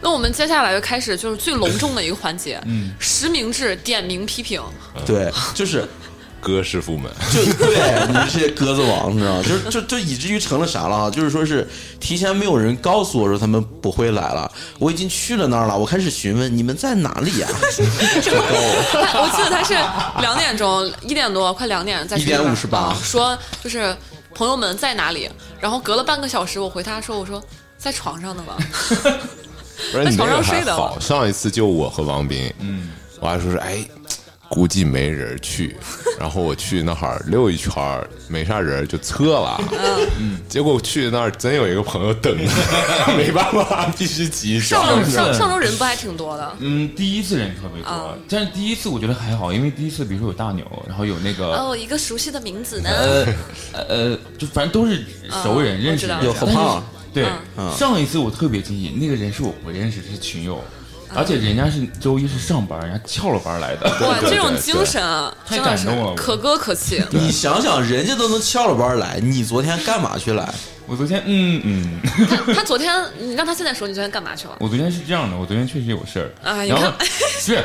[0.00, 4.62] 那我们接下来就开始就是最隆重的一个环节，嗯，实名制点名批评。
[5.06, 5.88] 对，就是
[6.44, 9.42] 哥师傅们， 就对你们这些鸽子王，你知道吗？
[9.42, 11.10] 就就就以至于成了啥了啊？
[11.10, 11.66] 就是说是
[11.98, 17.66] 提前没有人告诉我说他们不会来了，我已经去了那儿了，我开始询问你们在哪里呀、他
[19.20, 19.72] 我记得他是
[20.20, 23.96] 两点钟，一点多，快两点在一点群里边58啊说就是
[24.34, 25.30] 朋友们在哪里？
[25.60, 27.42] 然后隔了半个小时，我回他说我说
[27.78, 28.56] 在床上呢吧。
[29.92, 33.82] 不是你 在床那个还上睡的好，上一次就我和王斌，嗯，我还说是哎。
[34.54, 35.74] 估计没人去，
[36.16, 39.60] 然后我去那儿溜一圈儿，没啥人就撤了。
[40.20, 42.52] 嗯，结果去那儿真有一个朋友等着，
[43.18, 46.56] 没办法，必须挤上上周上上周人不还挺多的？
[46.60, 52.88] 嗯，第一次人特别多啊，但是第一次我觉得还好，因为第一次比如说有大牛，然后有那个哦，一个熟悉的名字呢。
[53.72, 55.04] 呃呃，就反正都是
[55.42, 57.68] 熟人，嗯认识有好胖，对，嗯。
[57.76, 60.62] 上一次我特别惊喜，那个人是我不认识，是群友，
[61.14, 63.86] 而且人家是周一是上班，人家翘了班来的。
[64.06, 67.02] 哇，这种精神啊，太感动了可歌可泣。
[67.10, 70.54] 你想想，人家都能翘了班来，你昨天干嘛去了？
[70.86, 74.56] 我昨天，嗯嗯，他他昨天，你让他现在说，你昨天干嘛去了？
[74.60, 77.06] 我昨天是这样的，我昨天确实有事儿，啊你然后看
[77.40, 77.64] 是，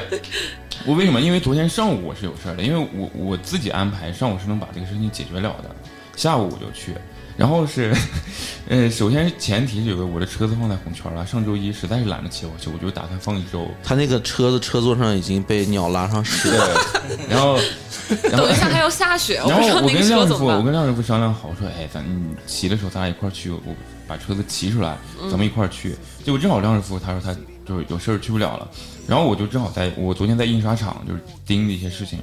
[0.85, 1.19] 我为什么？
[1.19, 5.69] 因为昨天上午我是有事儿的，因为我我自己安排上午是能把这个事情解决了的，
[6.15, 6.95] 下午我就去。
[7.39, 7.95] 然后是，
[8.67, 13.65] 呃，首先是前提是有个我的车子放在红圈了，上周一实在是懒得骑回去，我就打算放一周。
[13.82, 16.82] 他那个车子车座上已经被鸟拉上屎了。
[17.30, 17.58] 然后，
[18.30, 20.62] 然后等一下还要下雪， 然后我跟亮师傅，我。
[20.62, 23.62] 跟亮师傅商量好，我说，哎，咱你骑的时候咱俩一块儿去，我
[24.06, 24.97] 把车子骑出来，
[25.32, 25.95] 咱们一块儿去。
[26.25, 27.34] 结果正好亮师傅他说他
[27.65, 28.67] 就是有事儿去不了了，
[29.08, 32.19] 然后我就正好在我昨天在印刷厂就是盯着一些事情，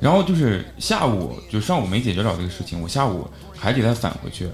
[0.00, 4.48] 然后就是下午就上午没解决了这个事情，我下午还得再返回去。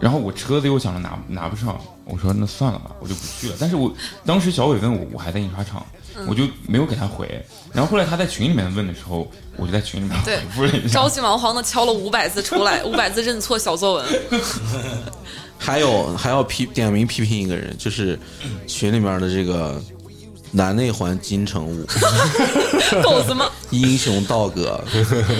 [0.00, 3.56] 然后我车子又想着拿拿不上，我说那算了吧，我就不去了。
[3.58, 3.92] 但是我
[4.26, 5.86] 当时小伟问我，我还在印刷厂，
[6.26, 7.42] 我就没有给他回。
[7.72, 11.08] 然后后来他在群里面问的时候，我就在群里面对回复了一下着。
[11.08, 14.06] 急忙慌的敲了五百字出来， 五百字认错小作文。
[15.56, 18.18] 还有还要批点名批评一个人，就是
[18.66, 19.80] 群里面的这个
[20.56, 21.84] 南内环金城武，
[23.02, 23.50] 狗子吗？
[23.70, 24.80] 英雄道哥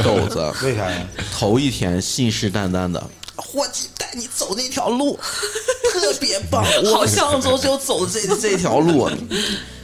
[0.02, 1.06] 狗子，为啥呀？
[1.32, 3.00] 头一天信誓旦旦的，
[3.36, 5.16] 伙计带你走那条路，
[5.92, 6.64] 特别棒。
[6.82, 9.08] 我上周就走这这条路，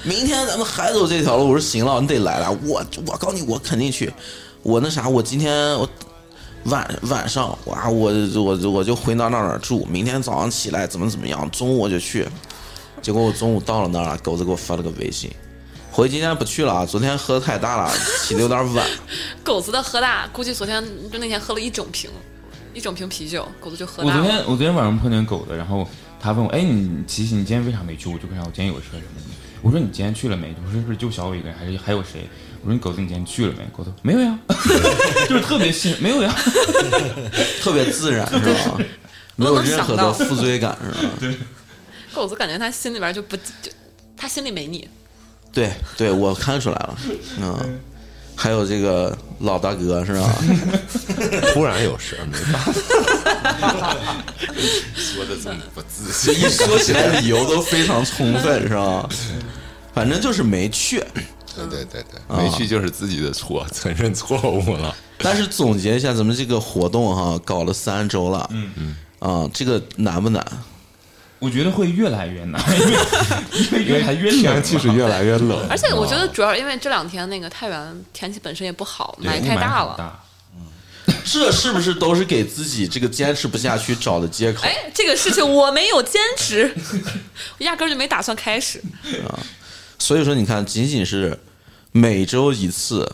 [0.03, 1.45] 明天咱们还走这条路。
[1.45, 2.51] 我说行了，你得来了。
[2.65, 4.13] 我我告诉你，我肯定去。
[4.65, 5.89] 我那啥，我今天我
[6.65, 12.27] 晚晚上哇，我我我就回哪哪哪住，明天早上起来怎么怎么样，中午我就去。
[13.03, 15.31] 结果我中午到了那儿了，狗子给我发了个微信。
[15.91, 18.87] 回今天不去了啊，昨天喝的太大了，起的有点晚。
[19.43, 22.09] 狗子的喝大，估计昨天就那天喝了一整瓶，
[22.73, 24.17] 一整瓶啤酒，狗子就喝大了。
[24.17, 25.89] 我昨天我昨天晚上碰见狗子，然后
[26.21, 28.09] 他问我，哎，你琪琪，你今天为啥没去？
[28.09, 29.27] 我就跟他我今天有事什么的。
[29.63, 30.55] 我说你今天去了没？
[30.65, 32.29] 我说是不是就小伟一个人，还是还有谁？
[32.63, 33.67] 我说你狗子你今天去了没？
[33.77, 34.39] 狗子没有呀，
[35.29, 36.33] 就是特别信，没有呀。
[37.61, 38.79] 特别自然是吧？
[39.37, 40.79] 没有任何的负罪感
[41.21, 41.37] 是吧？
[42.15, 43.43] 狗子感觉他心里边就不就
[44.17, 44.89] 他心里没你，
[45.53, 46.99] 对对，我看出来了，
[47.41, 47.81] 嗯，
[48.37, 50.35] 还有这个老大哥是吧？
[51.55, 52.63] 突然有事儿没办
[53.81, 53.97] 法，
[54.95, 56.35] 说的这么不自信。
[56.35, 59.09] 一说起来理由都非常充分 是吧？
[59.95, 60.99] 反正就是没去，
[61.57, 64.95] 对对对对，没去就是自己的错，承认错误了。
[65.19, 70.45] 但是总结一下咱们这个活动哈，搞了三周了，嗯嗯，啊，这个难不难？
[71.41, 72.97] 我觉得会越来越难，因 为
[73.65, 79.87] 因为越来越冷了，天气是越来越冷，而且我觉得主要因为这两天那个太原天气本身也不好，霾太大了。
[79.87, 80.25] 雾霾很大。
[81.25, 84.63] 这是不是都是给自己这个坚持不下去找的借口？
[84.63, 86.73] 哎，这个事情我没有坚持，
[87.59, 88.81] 我 压根儿就没打算开始。
[89.27, 89.39] 啊。
[89.99, 91.39] 所以说，你看，仅仅是
[91.93, 93.11] 每周一次，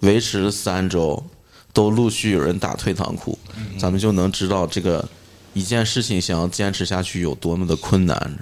[0.00, 1.24] 维持三周，
[1.72, 3.38] 都陆续有人打退堂鼓，
[3.78, 5.06] 咱们就能知道这个
[5.52, 8.38] 一件事情想要坚持下去有多么的困难。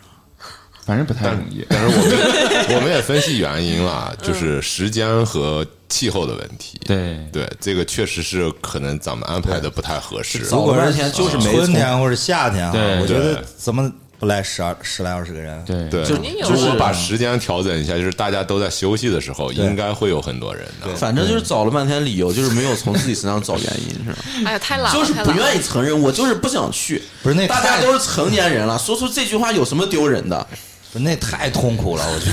[0.84, 1.66] 反正不太容易。
[1.68, 6.80] 但是我们我们也分析原因了， 就是时间和气候的问题。
[6.86, 10.46] 对对，这个确实是可能咱们安排的不太合适。
[10.46, 15.64] 早了半天就是没从春天或者夏天啊，对我觉得对怎么不来十二十来二十个人？
[15.64, 16.04] 对对，
[16.42, 20.94] 就是把时间调整一下，就是大家都在休息的时候，应该会有很多人的。
[20.96, 24.18] 反正就是找了半天理由，就是没有从自己身上找原因，是吧？
[24.46, 27.02] 哎呀，太懒了，就是不愿意承认，我就是不想去。
[27.22, 30.46] 不是那太大家都是成年人了，说出这句话有什么丢人的？
[30.92, 32.30] 不是那太痛苦了，我觉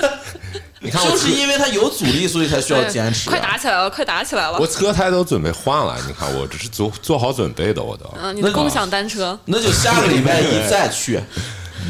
[0.00, 0.18] 得。
[0.86, 3.42] 你看就是因为它有阻力，所以才需要坚持、快啊。
[3.42, 4.66] 打起来了，快打起来了我！
[4.66, 11.20] 车胎都准备换了，你看我这是做做好准备的，我都嗯，你的共享单车，那就下个礼拜一再去。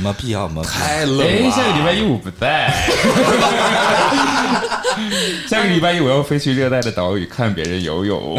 [0.03, 1.91] 没必要没必要太冷哎，下个礼拜。
[1.93, 2.69] 一我不在，
[5.49, 8.39] 下个礼拜一我要飞去热带的岛屿看别人游泳。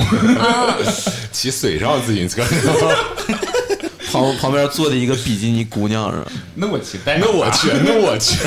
[1.32, 2.44] 骑水上自行车，
[4.12, 6.28] 旁旁边坐的一个比基尼姑娘是吧？
[6.54, 8.38] 那我骑单那我去，那我去。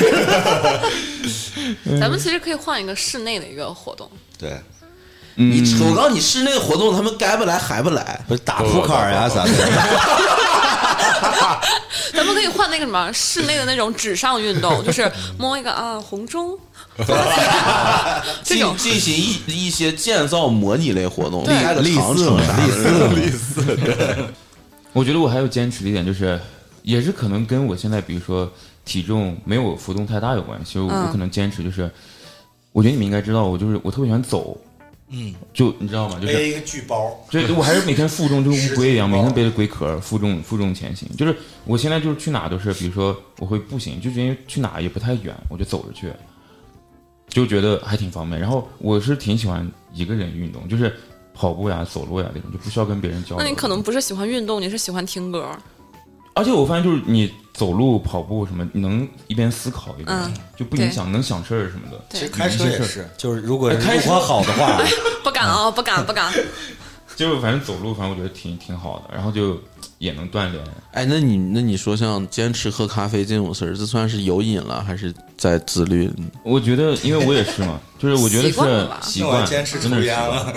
[1.99, 4.59] 咱们其实可以换一个室内的一个活动，对，
[5.35, 8.23] 你我告诉你，室内活动他们该不来还不来。
[8.27, 9.51] 不是打扑克呀啥的。
[12.13, 12.31] 咱们。
[12.41, 16.57] 可以换那个什么室内的那种纸上运动， 就是摸一个啊红中，
[18.43, 18.75] 这种。
[18.75, 21.53] 进进行一一些建造模拟类活动，对。
[21.61, 21.99] 开个类似
[23.15, 23.61] 类似。
[23.61, 24.27] 嘛啥的，
[24.91, 26.39] 我觉得我还有坚持的一点，就是
[26.81, 28.51] 也是可能跟我现在比如说
[28.85, 30.79] 体重没有浮动太大有关系。
[30.79, 31.89] 我可能坚持就是，
[32.71, 34.57] 我觉得你们应该知道，我就是我特别喜欢走，
[35.09, 36.19] 嗯，就你知道吗？
[36.21, 41.07] 就是一个巨包，对，我还是每天负重，就跟 乌龟一样，每天背着龟壳，负重负重前行。
[41.17, 46.11] 就是我现在就是去哪都是，比如说我会步行，就是因为去哪也不太远，我就走着去，
[47.27, 48.39] 就觉得还挺方便。
[48.39, 50.93] 然后我是挺喜欢一个人运动，就是
[51.33, 53.37] 跑步呀、走路呀那种，就不需要跟别人交流。
[53.39, 55.49] 那你可能不是喜欢运动，你是喜欢听歌。
[56.33, 61.99] 而且我发现，就是你走路、跑步什么，你能一边思考一边，嗯就不影响，能想事儿什么的。
[62.09, 64.81] 其实开车也是，就是如果是开车好的话，
[65.23, 66.31] 不敢哦，不敢，不敢。
[67.15, 69.61] 就反正走路，反正我觉得挺挺好的，然后就
[69.99, 70.63] 也能锻炼。
[70.93, 76.09] 哎，那你那你说像坚持喝咖啡这种事儿，这算是有瘾了，还是在自律？
[76.43, 78.51] 我觉得，因为我也是嘛， 就是我觉得是
[79.01, 80.29] 习惯，坚持真的是习惯。
[80.29, 80.53] 了。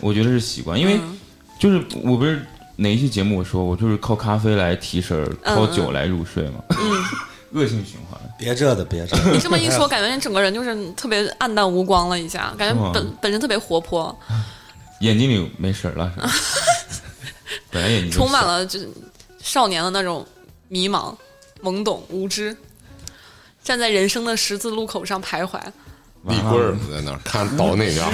[0.00, 1.18] 我觉得是习惯，因为嗯
[1.60, 2.44] 就是我不是
[2.80, 7.04] 哪一期节目我说我就是靠咖啡来提神靠酒来入睡嘛，嗯
[7.52, 8.20] 恶性循环。
[8.38, 9.32] 别这的，别这的。
[9.32, 14.16] 你这么一说，感觉你整个人就是特别暗淡无光了一下，感觉本本身特别活泼，
[15.00, 16.30] 眼睛里没神儿了是吧？
[17.72, 18.88] 本来眼睛就充满了就是
[19.40, 20.24] 少年的那种
[20.68, 21.12] 迷茫、
[21.62, 22.56] 懵懂、无知，
[23.64, 25.58] 站在人生的十字路口上徘徊。
[26.24, 28.12] 立棍儿在那儿看倒哪边儿，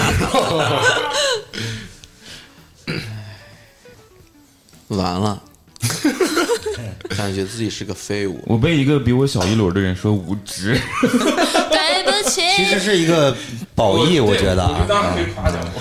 [4.88, 5.42] 完了，
[7.16, 8.42] 感觉自己是个废物。
[8.46, 10.78] 我被一个比我小一轮的人说无知，
[11.70, 13.34] 对不起，其实是一个
[13.74, 14.86] 褒义，我觉得啊。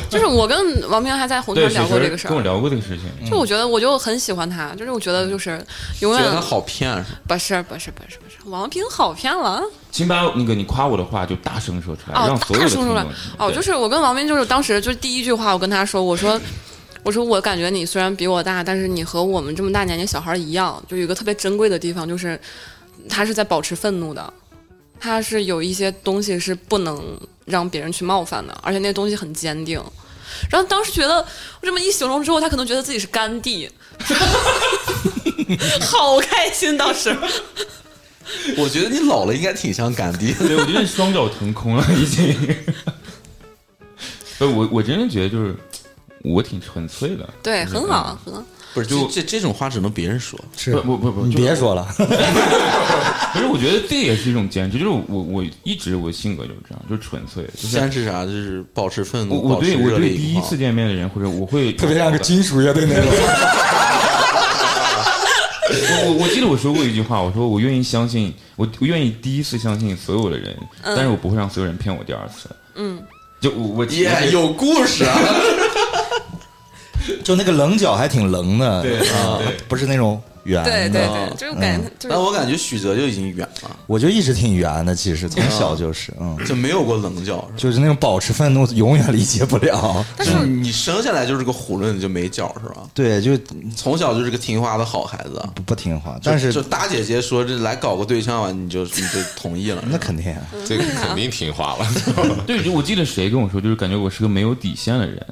[0.10, 3.30] 就是我跟王明还在红对，圈聊过这个事儿，跟我聊过这个事情。
[3.30, 5.66] 就我觉得我就很喜欢他，就是我觉得就是
[6.02, 7.08] 永远觉得他好骗是吧？
[7.28, 9.64] 不是不是不是不是，王平好骗了。
[9.92, 16.40] 请把那个你夸我的话就大声说出来，哦让，所有大声出来的听众哦，就是我跟王斌，就是当时就是第一句话，我跟他说，我说，
[17.04, 22.40] 我说我感觉你虽然比我大，但是你和我们这么大年纪小孩一样，就有一个特别珍贵的地方，就是
[23.10, 24.34] 他是在保持愤怒的，
[25.00, 29.84] 他是有一些东西是不能让别人去冒犯的，而且那东西很坚定。
[30.50, 33.70] 然后当时觉得我这么一形容之后，他可能觉得自己是甘地，
[35.82, 37.16] 好开心当时。
[38.58, 40.34] 我觉得你老了应该挺像甘地。
[40.34, 42.36] 对，我觉得双脚腾空了已经。
[44.40, 45.56] 不，我我真的觉得就是
[46.24, 47.30] 我挺纯粹的。
[47.44, 48.44] 对，很好，很好。
[48.74, 50.40] 不是，就这这这种话只能别人说。
[50.58, 58.26] 是不不不不，你别说了， 可是我觉得这也是一种坚持，就是我我一直我性格就是这样，就是纯粹，就是坚持啥？
[58.26, 63.06] 就是保持愤怒，我对我对第一次见面的人或者我会特别像个金属乐队那种。
[65.76, 72.50] 我我我记得我说过一句话，我说我愿意相信，我我愿意第一次相信所有的人，但是我不会让所有人骗我第二次。
[72.76, 73.00] 嗯，
[73.40, 75.16] 就我我耶我有故事啊！
[77.24, 80.70] 就那个棱角还挺棱的，对啊，不是那种圆的。
[80.70, 90.06] 对对嗯对，就是感觉就是但我感觉许哲就已经圆了，我就一直挺圆的，其实从小就是，嗯，就没有过棱角，就是那种保持愤怒，永远理解不了。
[90.18, 92.82] 但是就是你生下来就是个囫囵，你就没角是吧？
[92.94, 93.38] 对，就
[93.76, 95.42] 从小就是个听话的好孩子。
[95.56, 99.84] 不不听话，但是就大姐姐说这来搞个对象吧，你就你就同意了。
[99.90, 101.88] 那肯定啊，这个肯定听话了。
[102.46, 105.26] 对，就我记得谁跟我说，就是感觉我是个没有底线的人。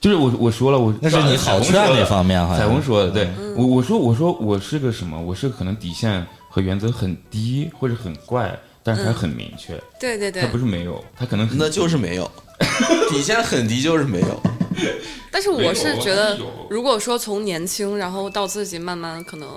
[0.00, 5.20] 就是我我说了，我那是你好劝那方面哈彩虹说的，对我我说我说我是个什么？
[5.20, 12.30] 我是可能底线和原则很低或者很怪，但是他很明确，对对对他不，是没有，他可能那就是没有，
[13.10, 14.40] 底线很低，就是没有。
[15.32, 16.38] 但是我是觉得，
[16.70, 19.48] 如果说从年轻，然后到自己慢慢可能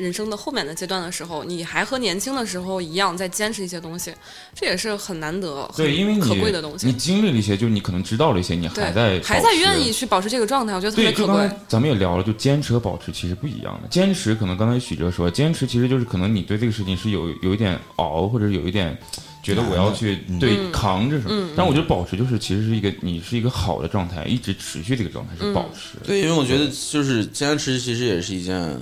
[0.00, 4.14] 人生的后面的阶段的时候，你还和年轻的时候一样在坚持一些东西，
[4.54, 6.92] 这也是很难得、对，因为你可贵的东西你。
[7.10, 11.56] 经历了一些，就是你可能知道了一些，你还在，还在愿意去保持这个状态，我觉得特别可贵刚才。
[11.66, 13.88] 咱们也聊了，就坚持和保持其实不一样的。
[13.88, 18.96] 坚持可能刚才许哲说，坚持其实就是可能你对这个事情是有有一点熬，或者有一点
[19.42, 21.48] 觉得我要去对扛着什么。
[21.56, 25.96] 但我觉得保持就是其实是一个你是一个好的状态，一直持续这个状态是保持。
[26.04, 28.80] 对，因为我觉得就是坚持，其实也是一件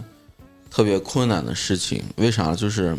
[0.78, 2.00] 特别困难的事情。
[2.18, 2.54] 为啥？
[2.54, 2.96] 就是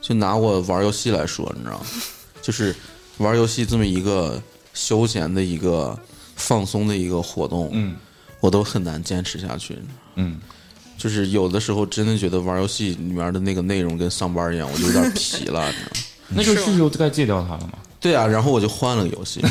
[0.00, 1.86] 就拿我玩游戏来说，你知道吗？
[2.40, 2.74] 就是
[3.18, 5.98] 玩游戏这么一个休闲的一个
[6.36, 7.94] 放松的一个活动，嗯
[8.40, 9.78] 我都很难坚持下去。
[10.14, 10.40] 嗯，
[10.96, 16.02] 就是有的时候真的觉得玩游戏里面的那个内容跟上班一样，我就有点疲了，你知道吗？
[16.28, 17.74] 那就是又该戒掉它了嘛。
[18.00, 19.42] 对啊，然后我就换了个游戏，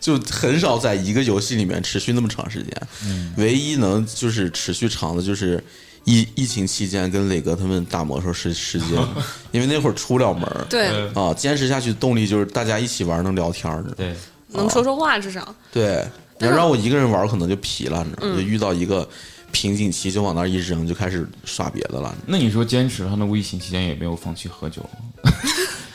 [0.00, 2.88] 就很少在一个游戏里面持续那么长时间。
[3.36, 5.62] 唯一能就是持续长的，就是
[6.04, 8.96] 疫疫情期间跟磊哥他们打魔兽世世界，
[9.52, 13.84] 因为那会儿出不了门儿对，啊，坚持下去的动力就是大家一起玩能聊天儿。
[13.96, 14.16] 对，
[14.48, 15.54] 能说说话至少。
[15.70, 16.04] 对，
[16.38, 18.36] 你要让我一个人玩，可能就疲了，你知道嗯吗？
[18.36, 19.06] 就遇到一个
[19.52, 22.14] 瓶颈期，就往那儿一扔，就开始耍别的了。
[22.26, 24.84] 那你说坚持，他那疫情期间也没有放弃喝酒。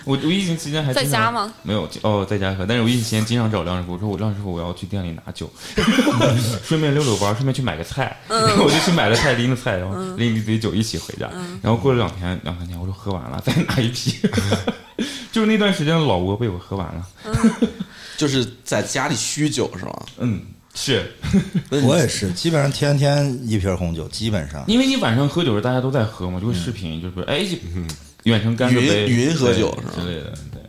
[0.06, 1.52] 我我疫情期间还在家吗？
[1.64, 2.64] 没有哦，在家喝。
[2.64, 5.52] 但是我疫情期间经常找梁师傅，我说我梁师傅我要去店里拿酒，
[6.64, 8.16] 顺便溜溜弯，顺便去买个菜。
[8.30, 11.28] 然后我就去买了菜，拎着菜，然后拎一堆酒一起回家。
[11.60, 14.16] 然后过了两天两三天，我说喝完了，再拿一批。
[15.32, 17.04] 就是那段时间的老窝被我喝完了。
[18.16, 20.06] 就是在家里酗酒是吗？
[20.20, 20.40] 嗯，
[20.76, 21.12] 是
[21.84, 24.64] 我也是，基本上天天一瓶红酒，基本上。
[24.68, 27.44] 因为你晚上喝酒时大家都在喝嘛，就会视频，就是哎，
[28.24, 30.62] 远程干杯，云喝对酒是吧之类的，对。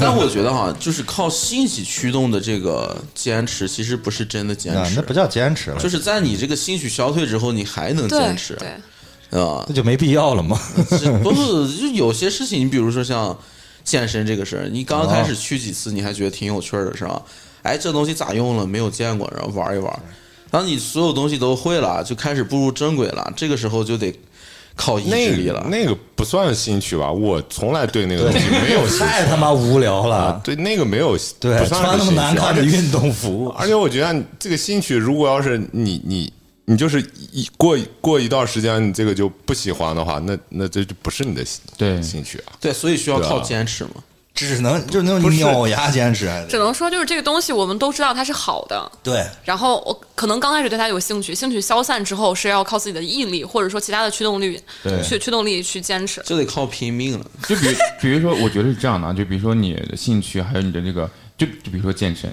[0.00, 8.68] 但我觉得哈，就是靠兴趣驱动的这个坚持，其实不是真的坚持，那那不叫坚持了，就是在你这个兴趣消退之后，你还能对坚持，对，
[9.40, 10.58] 啊，那就没必要了嘛。
[10.98, 11.76] 是不是？
[11.76, 13.36] 就有些事情，你比如说像
[13.84, 17.22] 健身这个事儿，你刚开始去几次，你还觉得挺有趣儿的，是吧？
[17.62, 18.66] 哎，这东西咋用了？
[18.66, 20.02] 没有见过，然后玩一玩。
[20.50, 24.12] 当你所有东西都会了，就开始步入正轨了，这个时候就得
[24.80, 25.60] 靠意志力了。
[25.60, 27.12] 个那个不算兴趣吧？
[27.12, 36.32] 我从来对那个东西没有兴趣 太他妈无聊啊了。，对那个没有，对不，算穿那么难看的运动服，而且我觉得这个兴趣，如果要是你你
[36.64, 36.98] 你就是
[37.30, 42.56] 一过过一段时间，你这个就不喜欢的话，那那这就不是你的兴对兴趣啊。
[42.58, 43.90] 对，所以需要靠坚持嘛。
[44.46, 49.26] 只能就是那种咬牙坚持，只能说就是这个东西我们都知道它是好的，对。
[49.44, 56.22] 然后我可能刚开始对它有兴趣，兴趣消散之后是要靠自己的毅力或者说其他的驱动力对去驱动力去坚持。
[56.24, 57.26] 就得靠拼命了。
[57.48, 57.68] 就比
[58.00, 62.30] 比如说，我觉得是这样的啊，就比如说你的兴趣，还有你的这个，就就比如说健身，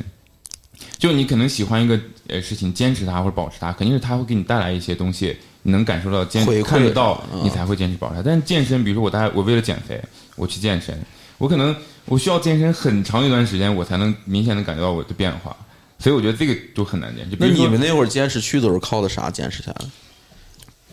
[0.98, 8.22] 就你可能喜欢一个呃事情，坚持它或者保持它，肯定是它会给你带来一些东西，你能感受到坚回馈看得到嗯，你才会坚持保持它。
[8.22, 10.02] 但是健身，比如说我大概我为了减肥，
[10.36, 10.98] 我去健身，
[11.38, 11.76] 我可能
[12.06, 15.56] 我需要健身很长一段时间，我才能明显的感觉到我的变化。
[16.00, 17.38] 所以我觉得这个就很难坚持。
[17.40, 19.86] 那你们那会儿坚持去的时候靠的啥坚持下来？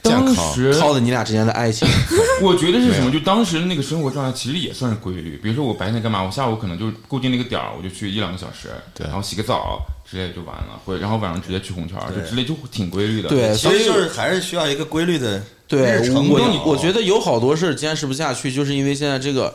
[0.02, 1.88] 当时靠的你俩之间的爱情。
[2.42, 3.10] 我觉得是什么？
[3.10, 5.38] 就当时那个生活状态其实也算是规律。
[5.42, 13.30] 比如说我白天干嘛，我下午可能就是固定那个点儿，我就去一两个小时，对然后洗个澡之类就完了，或者然后晚上直接去红圈儿，就之类就挺规律的。
[13.30, 19.54] 对，所以其实就是还是需要一个规律的对我我觉得有好多事儿坚持不下去，就是因为现在这个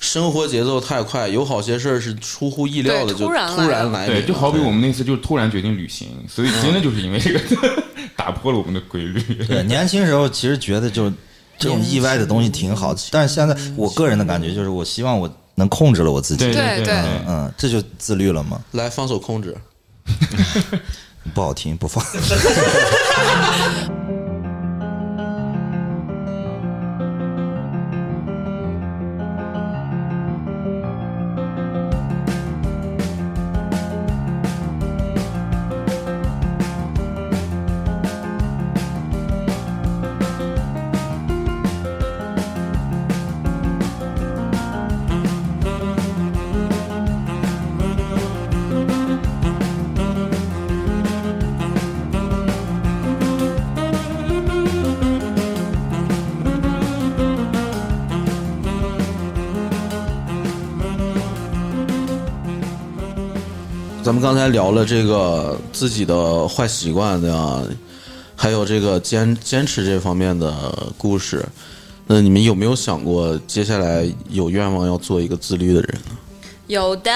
[0.00, 7.40] 生活节奏太快，有好些事儿是出乎意料的，就突然来突然来对，就好比我们那次就突然决定旅行，所以真的就是因为这个
[8.16, 9.20] 打破了我们的规律。
[9.46, 11.10] 对，年轻时候其实觉得就
[11.58, 18.60] 这种意外的东西挺好，但是现在我个人的感觉就是，我希望我能控制了我自己，对对对对嗯嗯，这就自律了嘛。
[18.70, 19.56] 来放手控制。
[21.34, 22.02] 不好听，不放。
[64.18, 67.62] 们刚才聊了这个自己的坏习惯对吧？
[68.34, 71.44] 还有这个坚坚持这方面的故事。
[72.06, 76.16] 那你们有没有想过，接下来有愿望要做一个自律的人呢？
[76.66, 77.10] 有的，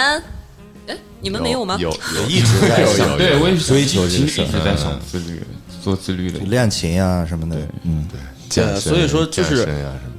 [0.87, 1.77] 哎，你们没有吗？
[1.81, 5.43] 有有一直在想对，我也是追求这个事儿其实一直在想自律，
[5.83, 6.39] 做自律的。
[6.41, 8.21] 练琴啊什么的，嗯，对。
[8.55, 9.67] 对，所以说就是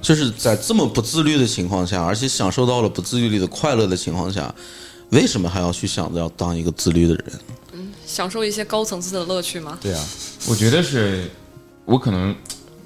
[0.01, 4.53] 就是在这么不自律的情况下，而且享受到了不自律的快乐的情况下，
[5.13, 7.25] 为什么还要去想着要当一个自律的人？
[7.73, 9.77] 嗯享受一些高层次的乐趣吗？
[9.81, 10.05] 对啊，
[10.49, 11.29] 我觉得是，
[11.85, 12.35] 我可能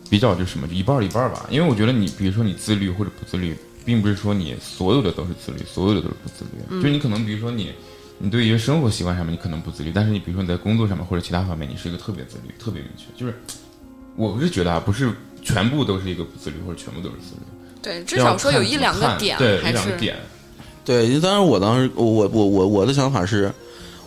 [0.09, 1.47] 比较就什么，就一半儿一半儿吧。
[1.49, 6.81] 因为我觉得你，比如说你自律或者不自律，并不是说你所有的都是自律，所有的都是不自律。
[6.83, 7.73] 就你可能比如说你，
[8.19, 13.05] 你对于生活习惯上面你可能不自律，但是你比如说你在工作上面或者其他方面，你是一个特别自律、特别明确。
[13.19, 13.33] 就是
[14.15, 15.11] 我不是觉得啊，不是
[15.41, 17.41] 全部都是一个不自律，或者全部都是自律。
[17.81, 20.15] 对，至少说有一两个点对，还是一两个点。
[20.87, 23.51] 对，当然我当时我我我我的想法是，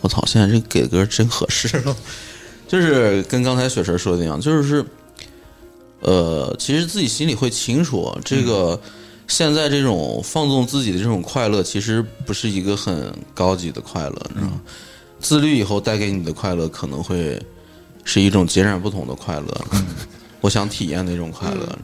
[0.01, 1.95] 我操，现在这给的歌真合适了，
[2.66, 4.83] 就是跟刚才雪晨说的一样，就是
[6.01, 8.81] 呃，其实自己心里会清楚，这个
[9.28, 14.61] 现在这种放纵自己的这种快乐，其实不是一个很高级的快乐，你知道吗？
[15.20, 17.39] 自律以后带给你的快乐，可能会
[18.05, 19.66] 是一种截然不同的快乐。
[20.41, 21.78] 我想体验那种快乐，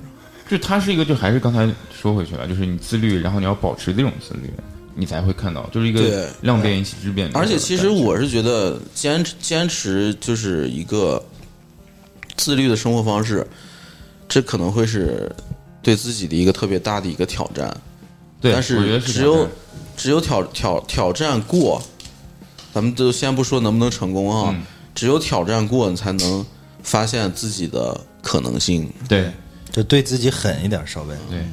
[0.49, 4.51] 就它是一个，就还是刚才说回去了，就是你自律，然后你要保持这种自律，
[4.99, 7.31] 你才会看到，就是一对个量变引起质变。
[7.35, 11.23] 而且其实我是觉得坚持坚持就是一个
[12.37, 13.47] 自律的生活方式，
[14.27, 15.31] 这可能会是
[15.83, 17.77] 对自己的一个特别大的一个挑战。
[18.41, 19.47] 对，但是只有
[19.97, 21.83] 只有挑挑挑战过，
[22.73, 26.45] 咱们就先不说能不能成功啊，嗯只有挑战过，你才能
[26.83, 28.91] 发现自己的可能性。
[29.07, 29.31] 对
[29.71, 31.15] 就对自己狠一点，稍微。
[31.29, 31.45] 对，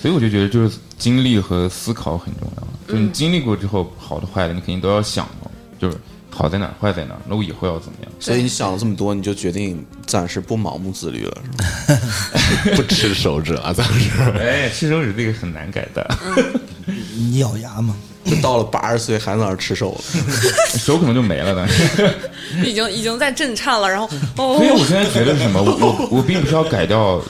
[0.00, 2.92] 所以我就觉得就是经历和思考很重要。
[2.92, 5.96] 就你经历过之后，好的坏的，你肯定都要想到，就是
[6.30, 8.12] 好在哪儿，坏在哪儿，那我以后要怎么样？
[8.20, 11.42] 所以你想了这么多，你就决定暂时不盲目自律了，
[11.86, 12.76] 是吗？
[12.76, 14.10] 不吃手指啊，暂时。
[14.38, 16.18] 哎，吃手指这个很难改的，
[17.16, 20.78] 你咬牙嘛，就到了八十岁还在那儿吃手了。
[20.78, 21.54] 手可能就没了。
[21.56, 22.14] 但是，
[22.68, 25.62] 已经已经在震颤了，然后哦所以，我现在觉得是什么？
[25.62, 27.22] 我我我并不是要改掉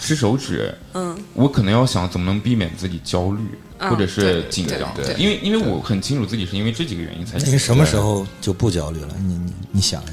[0.00, 3.42] 吃手指，嗯，我可能要想怎么能避免自己焦虑
[3.78, 7.38] 啊或者是紧张对，对因为因为我很清楚自己是因为这几个原因才。
[7.38, 7.96] 那你什么时？
[7.96, 9.14] 候就不焦虑了？
[9.18, 10.12] 你你你想一下，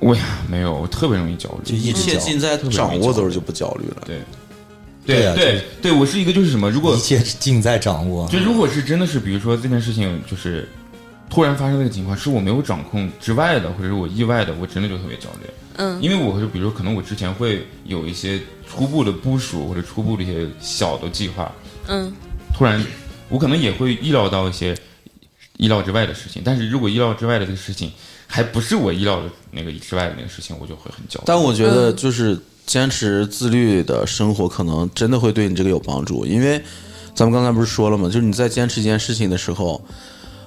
[0.00, 4.02] 我呀，没有，我特别容易焦虑，就一切尽在掌握的时候就不焦虑了。
[4.04, 4.20] 对。
[5.06, 6.70] 对啊对对，我是一个就是什么？
[6.70, 8.28] 如果一切尽在掌握。
[8.28, 10.68] 就如果是真的是，比如说这件事情就是
[11.28, 15.50] 突然发生这个情况，是我没有掌控之外的，或者是我意外的，我真的就特别焦虑。
[15.80, 21.50] 嗯，因为我就比如说，可能我之前会有一些初步的部署或者初步的一些小的计划，
[21.88, 22.12] 嗯，
[22.54, 22.84] 突然
[23.30, 24.76] 我可能也会意料到一些
[25.56, 27.90] 意料之外的事情，但是如果意料之外的这个事情
[28.26, 31.24] 还不是我意料的那个之外的那个事情，我就会很焦虑。
[31.24, 36.62] 但我觉得就是坚持自律的生活，可能真的会对你这个有帮助，因为
[37.14, 38.04] 咱们刚才不是说了吗？
[38.04, 39.82] 就是你在坚持一件事情的时候，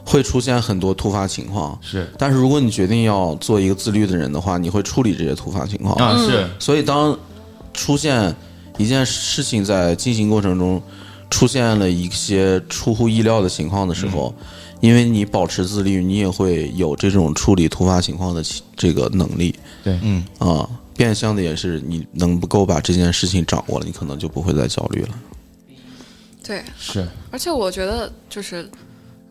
[0.06, 1.78] 会出现很多突发情况。
[1.82, 5.95] 是但是如果你决定要做一个自律的人的话，你会处理这些突发情况。
[5.95, 7.18] 啊，是所以当
[7.74, 8.36] 出现
[8.78, 10.82] 一件事情在进行过程中
[11.30, 14.34] 出现了一些出乎意料的情况的时候，
[14.82, 18.43] 因为你保持自律，你也会有这种处理突发情况的
[18.76, 19.56] 这个能力。
[19.84, 25.10] 对，嗯，啊，变相的也是你能够把这件事情掌握了，你可能就不会再焦虑了。
[26.45, 28.70] 对，是而且我觉得就是，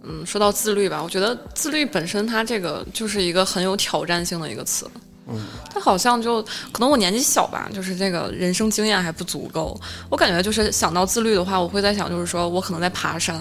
[0.05, 4.91] 嗯，说到自律吧，我觉得自律本身它这个就是一个很有挑战性的一个词。
[5.29, 6.43] 嗯，它好像就
[6.73, 9.81] 可能我年纪小吧，就是这个人生经验还不足够。
[10.11, 13.41] 我感觉就是想到自律的话，我会在想，就是说我可能在爬山，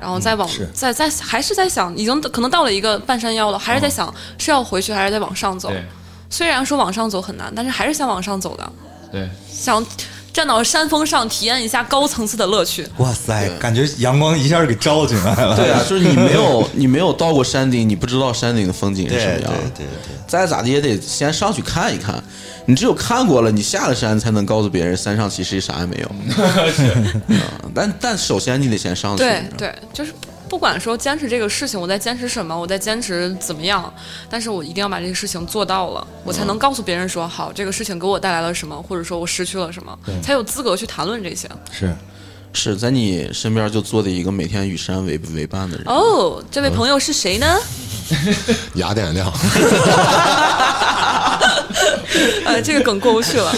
[0.00, 5.70] 然后再往、是再再还是在想，已经可能到了一个半山腰了，还是在想、是要回去还是在往上走。
[6.30, 8.72] 虽然说往上走很难，但是还是想往上走的，
[9.12, 9.84] 对，想
[10.32, 12.86] 站到山峰上体验一下高层次的乐趣。
[12.98, 15.54] 哇塞，感觉阳光一下给照进来了。
[15.54, 19.70] 对啊， 就是你没有你没有到过山顶，你不知道山顶的风景是对对什么样的。
[19.76, 19.86] 对对，
[20.26, 22.22] 再咋的也得先上去看一看。
[22.64, 26.10] 你只有看过了，你下了山才能告诉别人山上其实啥也没有。
[27.26, 27.40] 嗯
[27.74, 29.22] 但但首先你得先上去。
[29.24, 30.12] 对对，就是
[30.52, 33.90] 不管说坚持这个事情，我在坚持什么，我在坚持怎么样，
[34.28, 41.48] 但是我一定要把这个事情做到了，我才能告诉别人说，好，这个事情给我带来了什么，或者说我失去了什么，才有资格去谈论这些。
[41.70, 41.96] 是
[42.52, 45.86] 是在你身边就坐的一个每天与山为为伴的人。
[45.86, 47.58] 哦，这位朋友是谁呢？
[48.76, 49.32] 雅典亮
[52.44, 53.50] 呃，这个梗过不去了。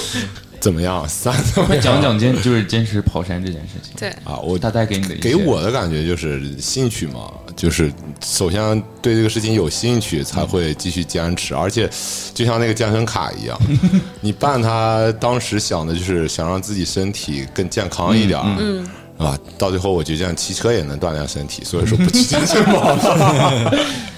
[0.64, 1.04] 怎么样？
[1.08, 1.84] 三怎么样？
[1.84, 3.92] 讲讲坚就是坚持跑山这件事情。
[3.98, 7.92] 对，啊，我大概给你的给我的感觉就是兴趣嘛，就是
[8.24, 11.54] 首先对这个事情有兴趣，才会继续坚持。
[11.54, 11.86] 而且
[12.32, 13.60] 就像那个健身卡一样，
[14.22, 18.86] 你办它当时想的就是想让自己身体更健康一点，嗯，
[19.18, 23.70] 啊，到最后我觉得骑车也能锻炼身体，所以说不骑 健身房了。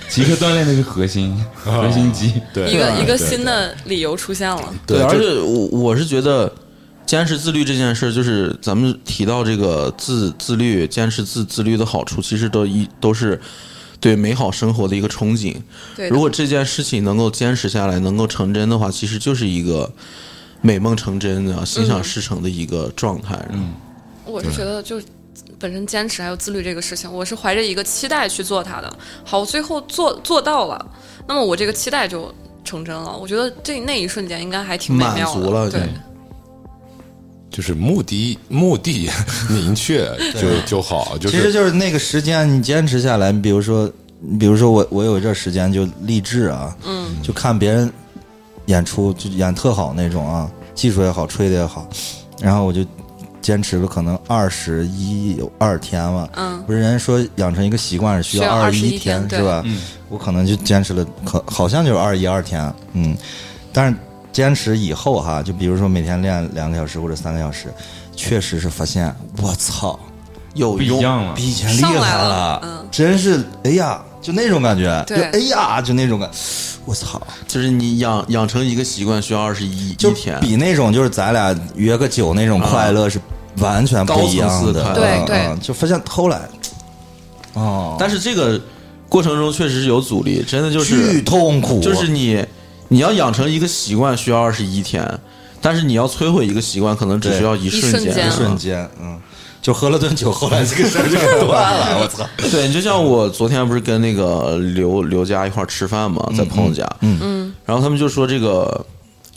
[0.09, 2.33] 骑车锻炼的是核心，核心肌。
[2.55, 4.75] 对，一个一个新的理由出现了。
[4.87, 6.51] 对，而且我我是觉得，
[7.05, 13.41] 坚持自律这件事，就是咱们提到这个自自律、坚持自自律的好处，其实都一都是
[14.01, 15.55] 对美好生活的一个憧憬。
[15.97, 19.93] 对，如果这件事情能够坚持下来，能够成真的话，其实就是一个
[20.63, 23.37] 美梦成真的、心想事成的一个状态。
[23.53, 23.75] 嗯，
[24.25, 25.01] 我是觉得就
[25.59, 28.93] 本身坚持还有自律这个事情，我是怀着一个期待去做它的。
[29.25, 30.87] 好，最后做做到了，
[31.27, 32.33] 那么我这个期待就
[32.65, 33.17] 成真了。
[33.17, 35.41] 我觉得这那一瞬间应该还挺美满妙的。
[35.41, 35.81] 足了对，
[37.51, 39.09] 就是目的目的
[39.49, 43.91] 明确就就好，就其实就是那个时间你坚持下来，你比如说，
[44.21, 47.91] 你比如说我我有一阵时间就励志啊，嗯，就看别人
[48.67, 51.89] 演出就演特好那种啊，技术也好，吹的也好，
[52.41, 52.85] 然后我就
[53.47, 59.65] 坚持了可能二十一有二天嘛，嗯，不是人家说养成一个习惯是需需要二十21天是吧？
[60.09, 63.17] 我可能就坚持了，可好像就是二十一二天，嗯，
[63.73, 63.97] 但是
[64.33, 67.73] 坚持以后哈，就比如说每天练两个小时或者三个小时，
[68.17, 69.97] 确实是发现我操，
[70.55, 70.97] 有用。
[70.97, 71.35] 不一样了。
[71.37, 76.29] 比以前厉害了嗯真是哎呀，就那种感觉，就对哎呀，就那种感，
[76.85, 83.21] 我操，就是你养养成一个习惯需要二十一就一天，比那种就是咱俩约个酒那种快乐是
[83.59, 85.37] 完全不一样的，对对。
[85.47, 86.43] 嗯就发现偷懒，
[87.53, 88.61] 哦，但是这个
[89.09, 92.45] 过程中确实是有阻力，真的就是巨是痛苦，就是你
[92.89, 95.09] 你要养成一个习惯需要二十一天，
[95.63, 98.03] 但是你要摧毁一个习惯可能只需要一瞬间。
[98.03, 98.27] 一瞬间。
[98.27, 99.21] 一瞬间，嗯，
[99.67, 108.87] 就喝了顿酒，后来这个事儿就给断了， 我操，对，你就像我昨天不是跟那个刘刘佳一块儿吃饭嘛，在朋友家，嗯嗯，然后他们就说这个，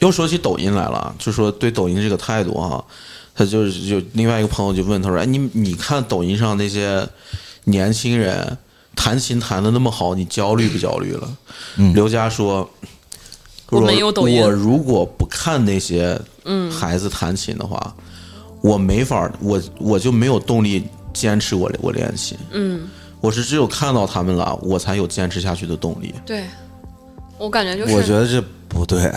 [0.01, 2.85] 又说起抖音来了，就说对抖音这个态度哈，
[3.33, 7.09] 他就是就另外一个朋友就问他说，哎，你你看抖音上那些
[7.63, 8.55] 年轻人
[8.95, 11.27] 弹琴弹的那么好，你焦虑不焦虑了？
[11.77, 12.69] 嗯刘佳说。
[13.71, 16.19] 我没有抖音我如果不看那些
[16.71, 17.95] 孩子弹琴的话，
[18.61, 22.37] 我没法，我我就没有动力坚持我我练习。
[22.51, 22.87] 嗯，
[23.21, 26.13] 我是只有看到他们了，我才有坚持下去的动力。
[26.25, 26.45] 对，
[27.37, 29.11] 我感觉就是，我觉得这不对，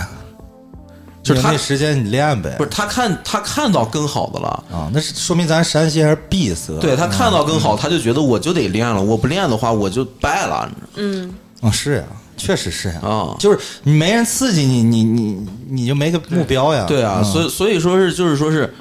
[1.23, 12.05] 就是他那时间你练呗，不是他看他看到更好的了，啊，那是说明咱山西还是闭塞，对他看到更好，他就觉得我就得练了，我不练的话我就败了，嗯，啊，是呀，
[12.37, 12.89] 确实是？
[13.01, 16.87] 啊，就是你没人刺激你，你你你就没个目标呀。
[16.89, 17.25] 对啊，嗯。
[17.25, 18.73] 所以所以说是就是说是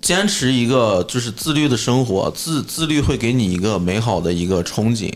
[0.00, 5.12] 坚持一个就是自律的生活，自自律会给你一个美好的一个憧憬，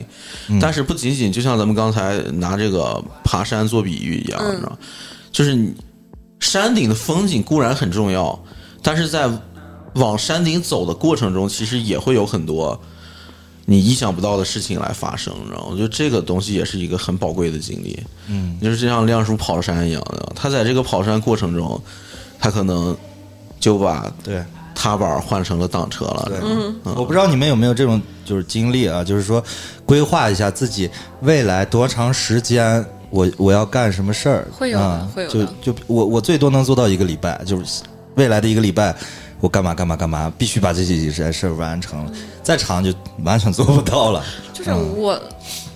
[0.49, 0.59] 嗯。
[0.61, 4.79] 但是不仅仅就像咱们刚才拿这个爬山做比喻一样，知道，
[5.33, 5.75] 就是你
[6.41, 8.39] 山顶的风景固然很重要，
[8.83, 9.31] 但是在
[9.95, 12.81] 往山顶走的过程中，其实也会有很多。
[13.67, 17.99] 你意想不到的事情来发生，然后我觉得这个东西也是一个很宝贵的经历。
[18.29, 21.81] 嗯，就是就像亮叔跑山一样的，他在这个跑山过程中，
[22.39, 22.95] 他可能
[23.59, 24.45] 就把对
[24.85, 26.27] 踏板换成了挡车了。
[26.29, 29.43] 对，嗯我不知道你们有没有这种就是经历啊，就是说
[29.87, 30.91] 规划一下自己
[31.23, 37.83] 未来多长时间，我我要干什么事儿，会有的啊会有的就就我我最多能做到一个礼拜，就是
[38.17, 38.95] 未来的一个礼拜。
[39.41, 42.13] 我干嘛干嘛干嘛，必须把这几件事儿完成了，
[42.43, 42.93] 再长就
[43.25, 44.23] 完全做不到了。
[44.55, 45.21] 就是我，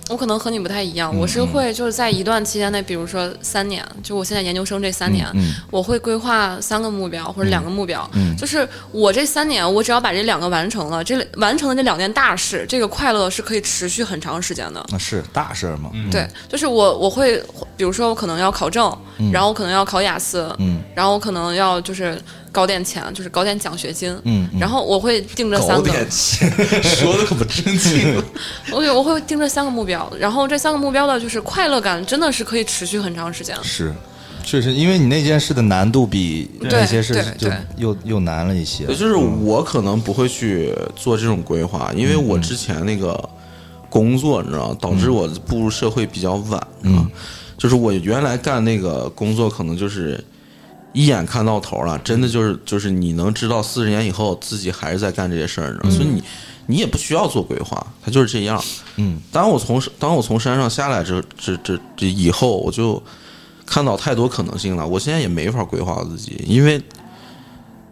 [0.09, 5.25] 我可能和你不太一样，我是会就是在一段期间内，比如说三年，就我现在研究生这三年，
[5.69, 14.83] 我会规划三个目标或者两个目标，就是我这三年，我只要把这两个完成了，这完成了这两件大事，这个快乐是可以持续很长时间的。
[14.89, 17.37] 那是大事儿嘛，对，就是我我会，
[17.77, 18.91] 比如说我可能要考证，
[19.31, 20.81] 然后我可能要考雅思，嗯。
[20.95, 22.19] 然后我可能要就是
[22.51, 24.59] 搞点钱，就是搞点奖学金，嗯嗯。
[24.59, 26.49] 然后我会定这三个，钱，
[26.83, 28.21] 说的可不正经。
[28.71, 33.55] 我我会定这三个目标，然后这三个目标的就是快乐感真的是可以持续很长时间。
[33.63, 33.93] 是，
[34.43, 38.85] 确实，因为你那件事的难度比那些事对就又又难了一些。
[38.85, 43.29] 也就是我可能不会去做这种规划，因为我之前那个
[43.89, 47.09] 工作，你知道，导致我步入社会比较晚嗯。
[47.57, 50.23] 就是我原来干那个工作，可能就是
[50.93, 56.23] 一眼看到头了，真的就是就是你能知道四十年以后自己还是在干这些事儿，你知道，所以你
[56.65, 58.61] 你也不需要做规划，它就是这样。
[58.97, 63.01] 嗯，当我从当我从山上下来这这这这以后，我就
[63.65, 64.87] 看到太多可能性了。
[64.87, 66.81] 我现在也没法规划我自己，因为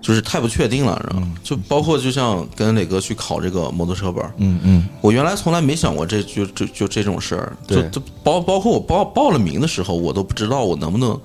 [0.01, 1.35] 就是太不确定了，你知道吗？
[1.43, 7.57] 就包括就像跟磊哥去考这个摩托车本，嗯嗯我原来从来没想过这就就就这种事儿，
[7.91, 11.19] 就包包括我报报了名的时候，我都不知道我能不能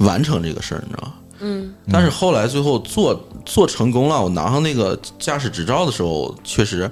[0.00, 1.14] 完成这个事儿，你知道吗？
[1.40, 6.90] 嗯，但是后来最后做做成功了，我拿上那个驾驶执照的时候，确实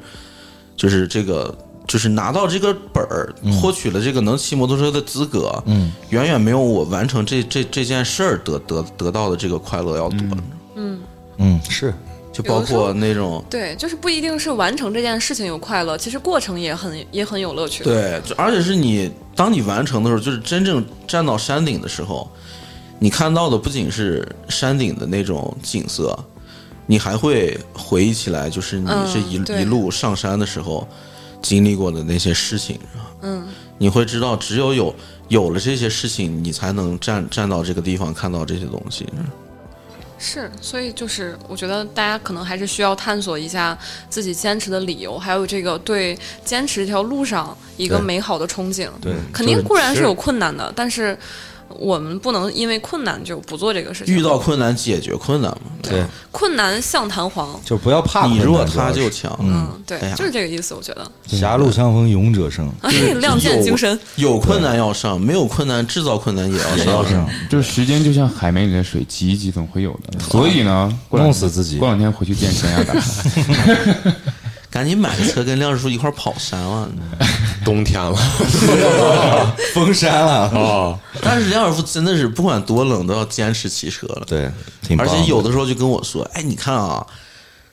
[0.77, 1.55] 就是这个。
[1.89, 10.19] 就是拿到这个本儿，获取了这个能骑摩托车的资格，嗯，远远没有我完成这这这件事儿得得得到的这个快乐要多。
[10.77, 11.01] 嗯
[11.39, 11.95] 嗯，是，
[12.31, 22.31] 就包括那种对，就是不一定是完成这件事情有快乐，其实过程也很也很有乐趣。，对，而且是你当你完成的时候，就是真正站到山顶的时候，
[22.99, 26.19] 你看到的不仅是山顶的那种景色，
[26.87, 30.87] 你还会回忆起来，就是你嗯这一、对一路上山的时候
[31.41, 32.79] 经历过的那些事情。
[33.23, 33.47] 嗯，
[33.79, 34.95] 你会知道，只有有
[35.29, 39.07] 有了这些事情，你才能站站到这个地方，看到这些东西。
[40.21, 43.79] 是，所以就是我觉得大家可能还是需要探索一下
[44.11, 48.89] 自己坚持的理由，还有这个对坚持这条路上一个美好的憧憬。
[49.01, 51.17] 对肯定固然是是有困难的，但是
[51.77, 54.15] 我们不能因为困难就不做这个事情。
[54.15, 55.71] 遇到困难解决困难嘛。
[55.83, 58.39] 对，困难像弹簧，就不要怕你。
[58.39, 59.35] 弱他就强。
[59.41, 60.75] 嗯，对，哎就是这个意思。
[60.75, 62.91] 我觉得，狭路相逢勇者胜， 哎，
[63.21, 67.29] 亮剑精神，有困难要上，没有困难制造困难也要上。
[67.49, 70.19] 就是时间就像海绵里的水，挤一挤总会有的。
[70.21, 73.01] 所以呢，弄死自己过两天回去健身呀，大 家
[74.71, 76.89] 赶紧买个车跟亮师傅一块儿跑山了！
[77.65, 78.15] 冬天了。
[79.75, 80.43] 封山了。
[80.51, 84.51] 啊，但是亮师傅真的是不管多冷都要坚持骑车了，对，
[84.83, 87.05] 挺棒而且有的时候就跟我说：“哎，你看啊，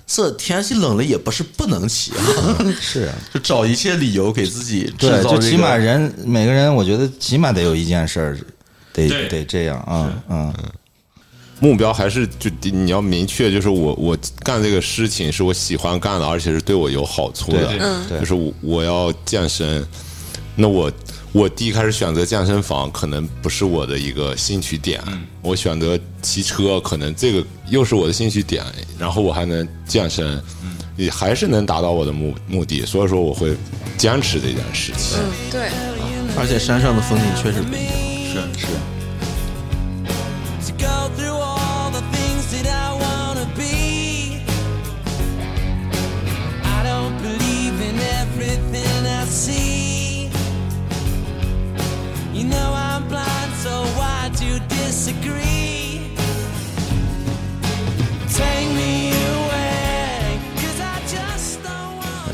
[0.08, 2.18] 这天气冷了也不是不能骑啊，
[2.80, 8.38] 是啊，就找一切理由给自己制对，造这个。”就起码人每个人，我觉得起码得有一件事儿，
[8.94, 10.54] 得得这样啊，嗯，
[11.60, 17.76] 目标还是就你要明确，就是我我干这个事情是我喜欢干的，而且是对我有好处的。
[17.80, 19.86] 嗯对就是我我要健身，
[20.56, 20.92] 那我
[21.32, 25.02] 我第一开始选择健身房，可能不是我的一个兴趣点。
[25.42, 28.64] 我选择骑车，可能这个又是我的兴趣点，
[28.98, 30.42] 然后我还能健身，
[30.98, 32.86] 也还是能达到我的目目的。
[32.86, 33.56] 所以说，我会
[33.98, 35.18] 坚持这件事情。
[35.20, 35.70] 嗯，对，
[36.38, 37.94] 而且山上的风景确实不一样。
[38.56, 38.68] 是是。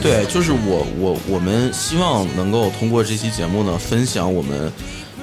[0.01, 4.71] 对，就是我我我们希望能够通过这期节目呢，分享我们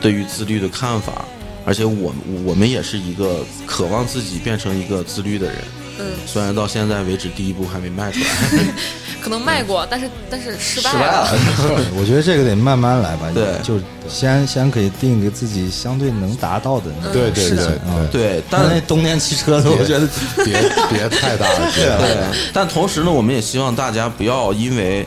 [0.00, 1.24] 对于自律的看法，
[1.64, 2.14] 而且我
[2.44, 5.56] 我们也是一个渴望自己变成一个自律的人。
[5.98, 8.26] 嗯，虽然到现在为止第一步还没迈出来，
[9.20, 11.28] 可能卖过，但是但是失败失败了。
[11.98, 13.44] 我觉得这个得慢慢来吧，对。
[13.62, 18.08] 就先先给定给自己相对能达到的那对事情对对啊。
[18.12, 20.06] 对，但但那冬天骑车的，我觉得
[20.44, 20.54] 别
[20.88, 25.06] 别太大了，对，但同时呢，我们也希望大家不要因为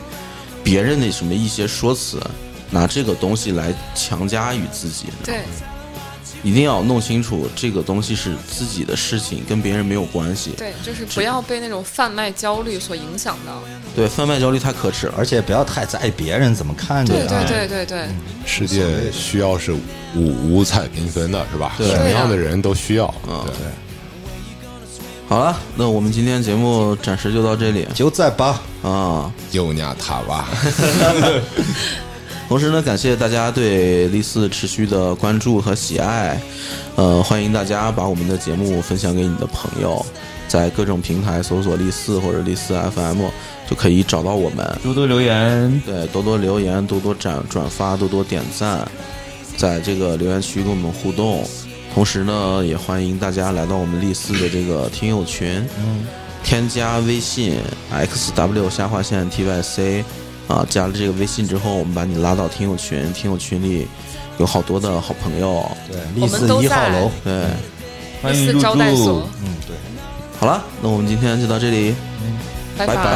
[0.62, 2.20] 别人的什么一些说辞，
[2.70, 5.06] 拿这个东西来强加于自己。
[5.24, 5.40] 对，
[6.42, 10.52] 一定要弄清楚这个东西是自己的事情，跟别人没有关系。
[10.56, 13.62] 对，就是不要被那种贩卖焦虑所影响到。
[13.94, 15.14] 对，贩卖焦虑太可耻了。
[15.16, 17.44] 而且不要太在意别人怎么看你对啊。
[17.46, 18.08] 对对对对，
[18.44, 21.74] 世界需要是五五彩缤纷的，是吧？
[21.78, 23.12] 对什么样的人都需要。
[23.28, 23.54] 嗯对
[25.28, 28.60] 好了，那我们今天节目暂时就到这里就在吧。
[28.82, 29.32] 啊。
[29.52, 30.48] 有伢他吧。
[32.52, 36.38] 同时呢，感谢大家对丽四持续的关注和喜爱，
[36.96, 40.04] 呃，欢迎大家把我们的节目分享给你的朋友，
[40.48, 43.22] 在各种平台搜索丽四或者丽四 FM
[43.70, 44.70] 就可以找到我们。
[44.82, 48.86] 多多留言，对，多多留言，多多转转发，多多点赞，
[49.56, 51.48] 在这个留言区跟我们互动。
[51.94, 56.04] 同时呢，也欢迎大家来到我们丽四的这个听友群，嗯，
[56.44, 57.56] 添加微信
[57.90, 60.04] xw 下划线 tyc，
[60.48, 63.86] 啊，加了这个微信之后，我们把你拉到听友群，听友群里
[64.38, 67.10] 有好多的好朋友，对，我丽四一号楼。
[67.24, 67.44] 对，
[68.22, 69.76] 欢迎入住招待所。，嗯，对。
[70.38, 71.94] 好了，那我们今天就到这里，
[72.76, 73.12] 拜拜拜拜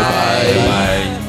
[0.69, 1.26] 拜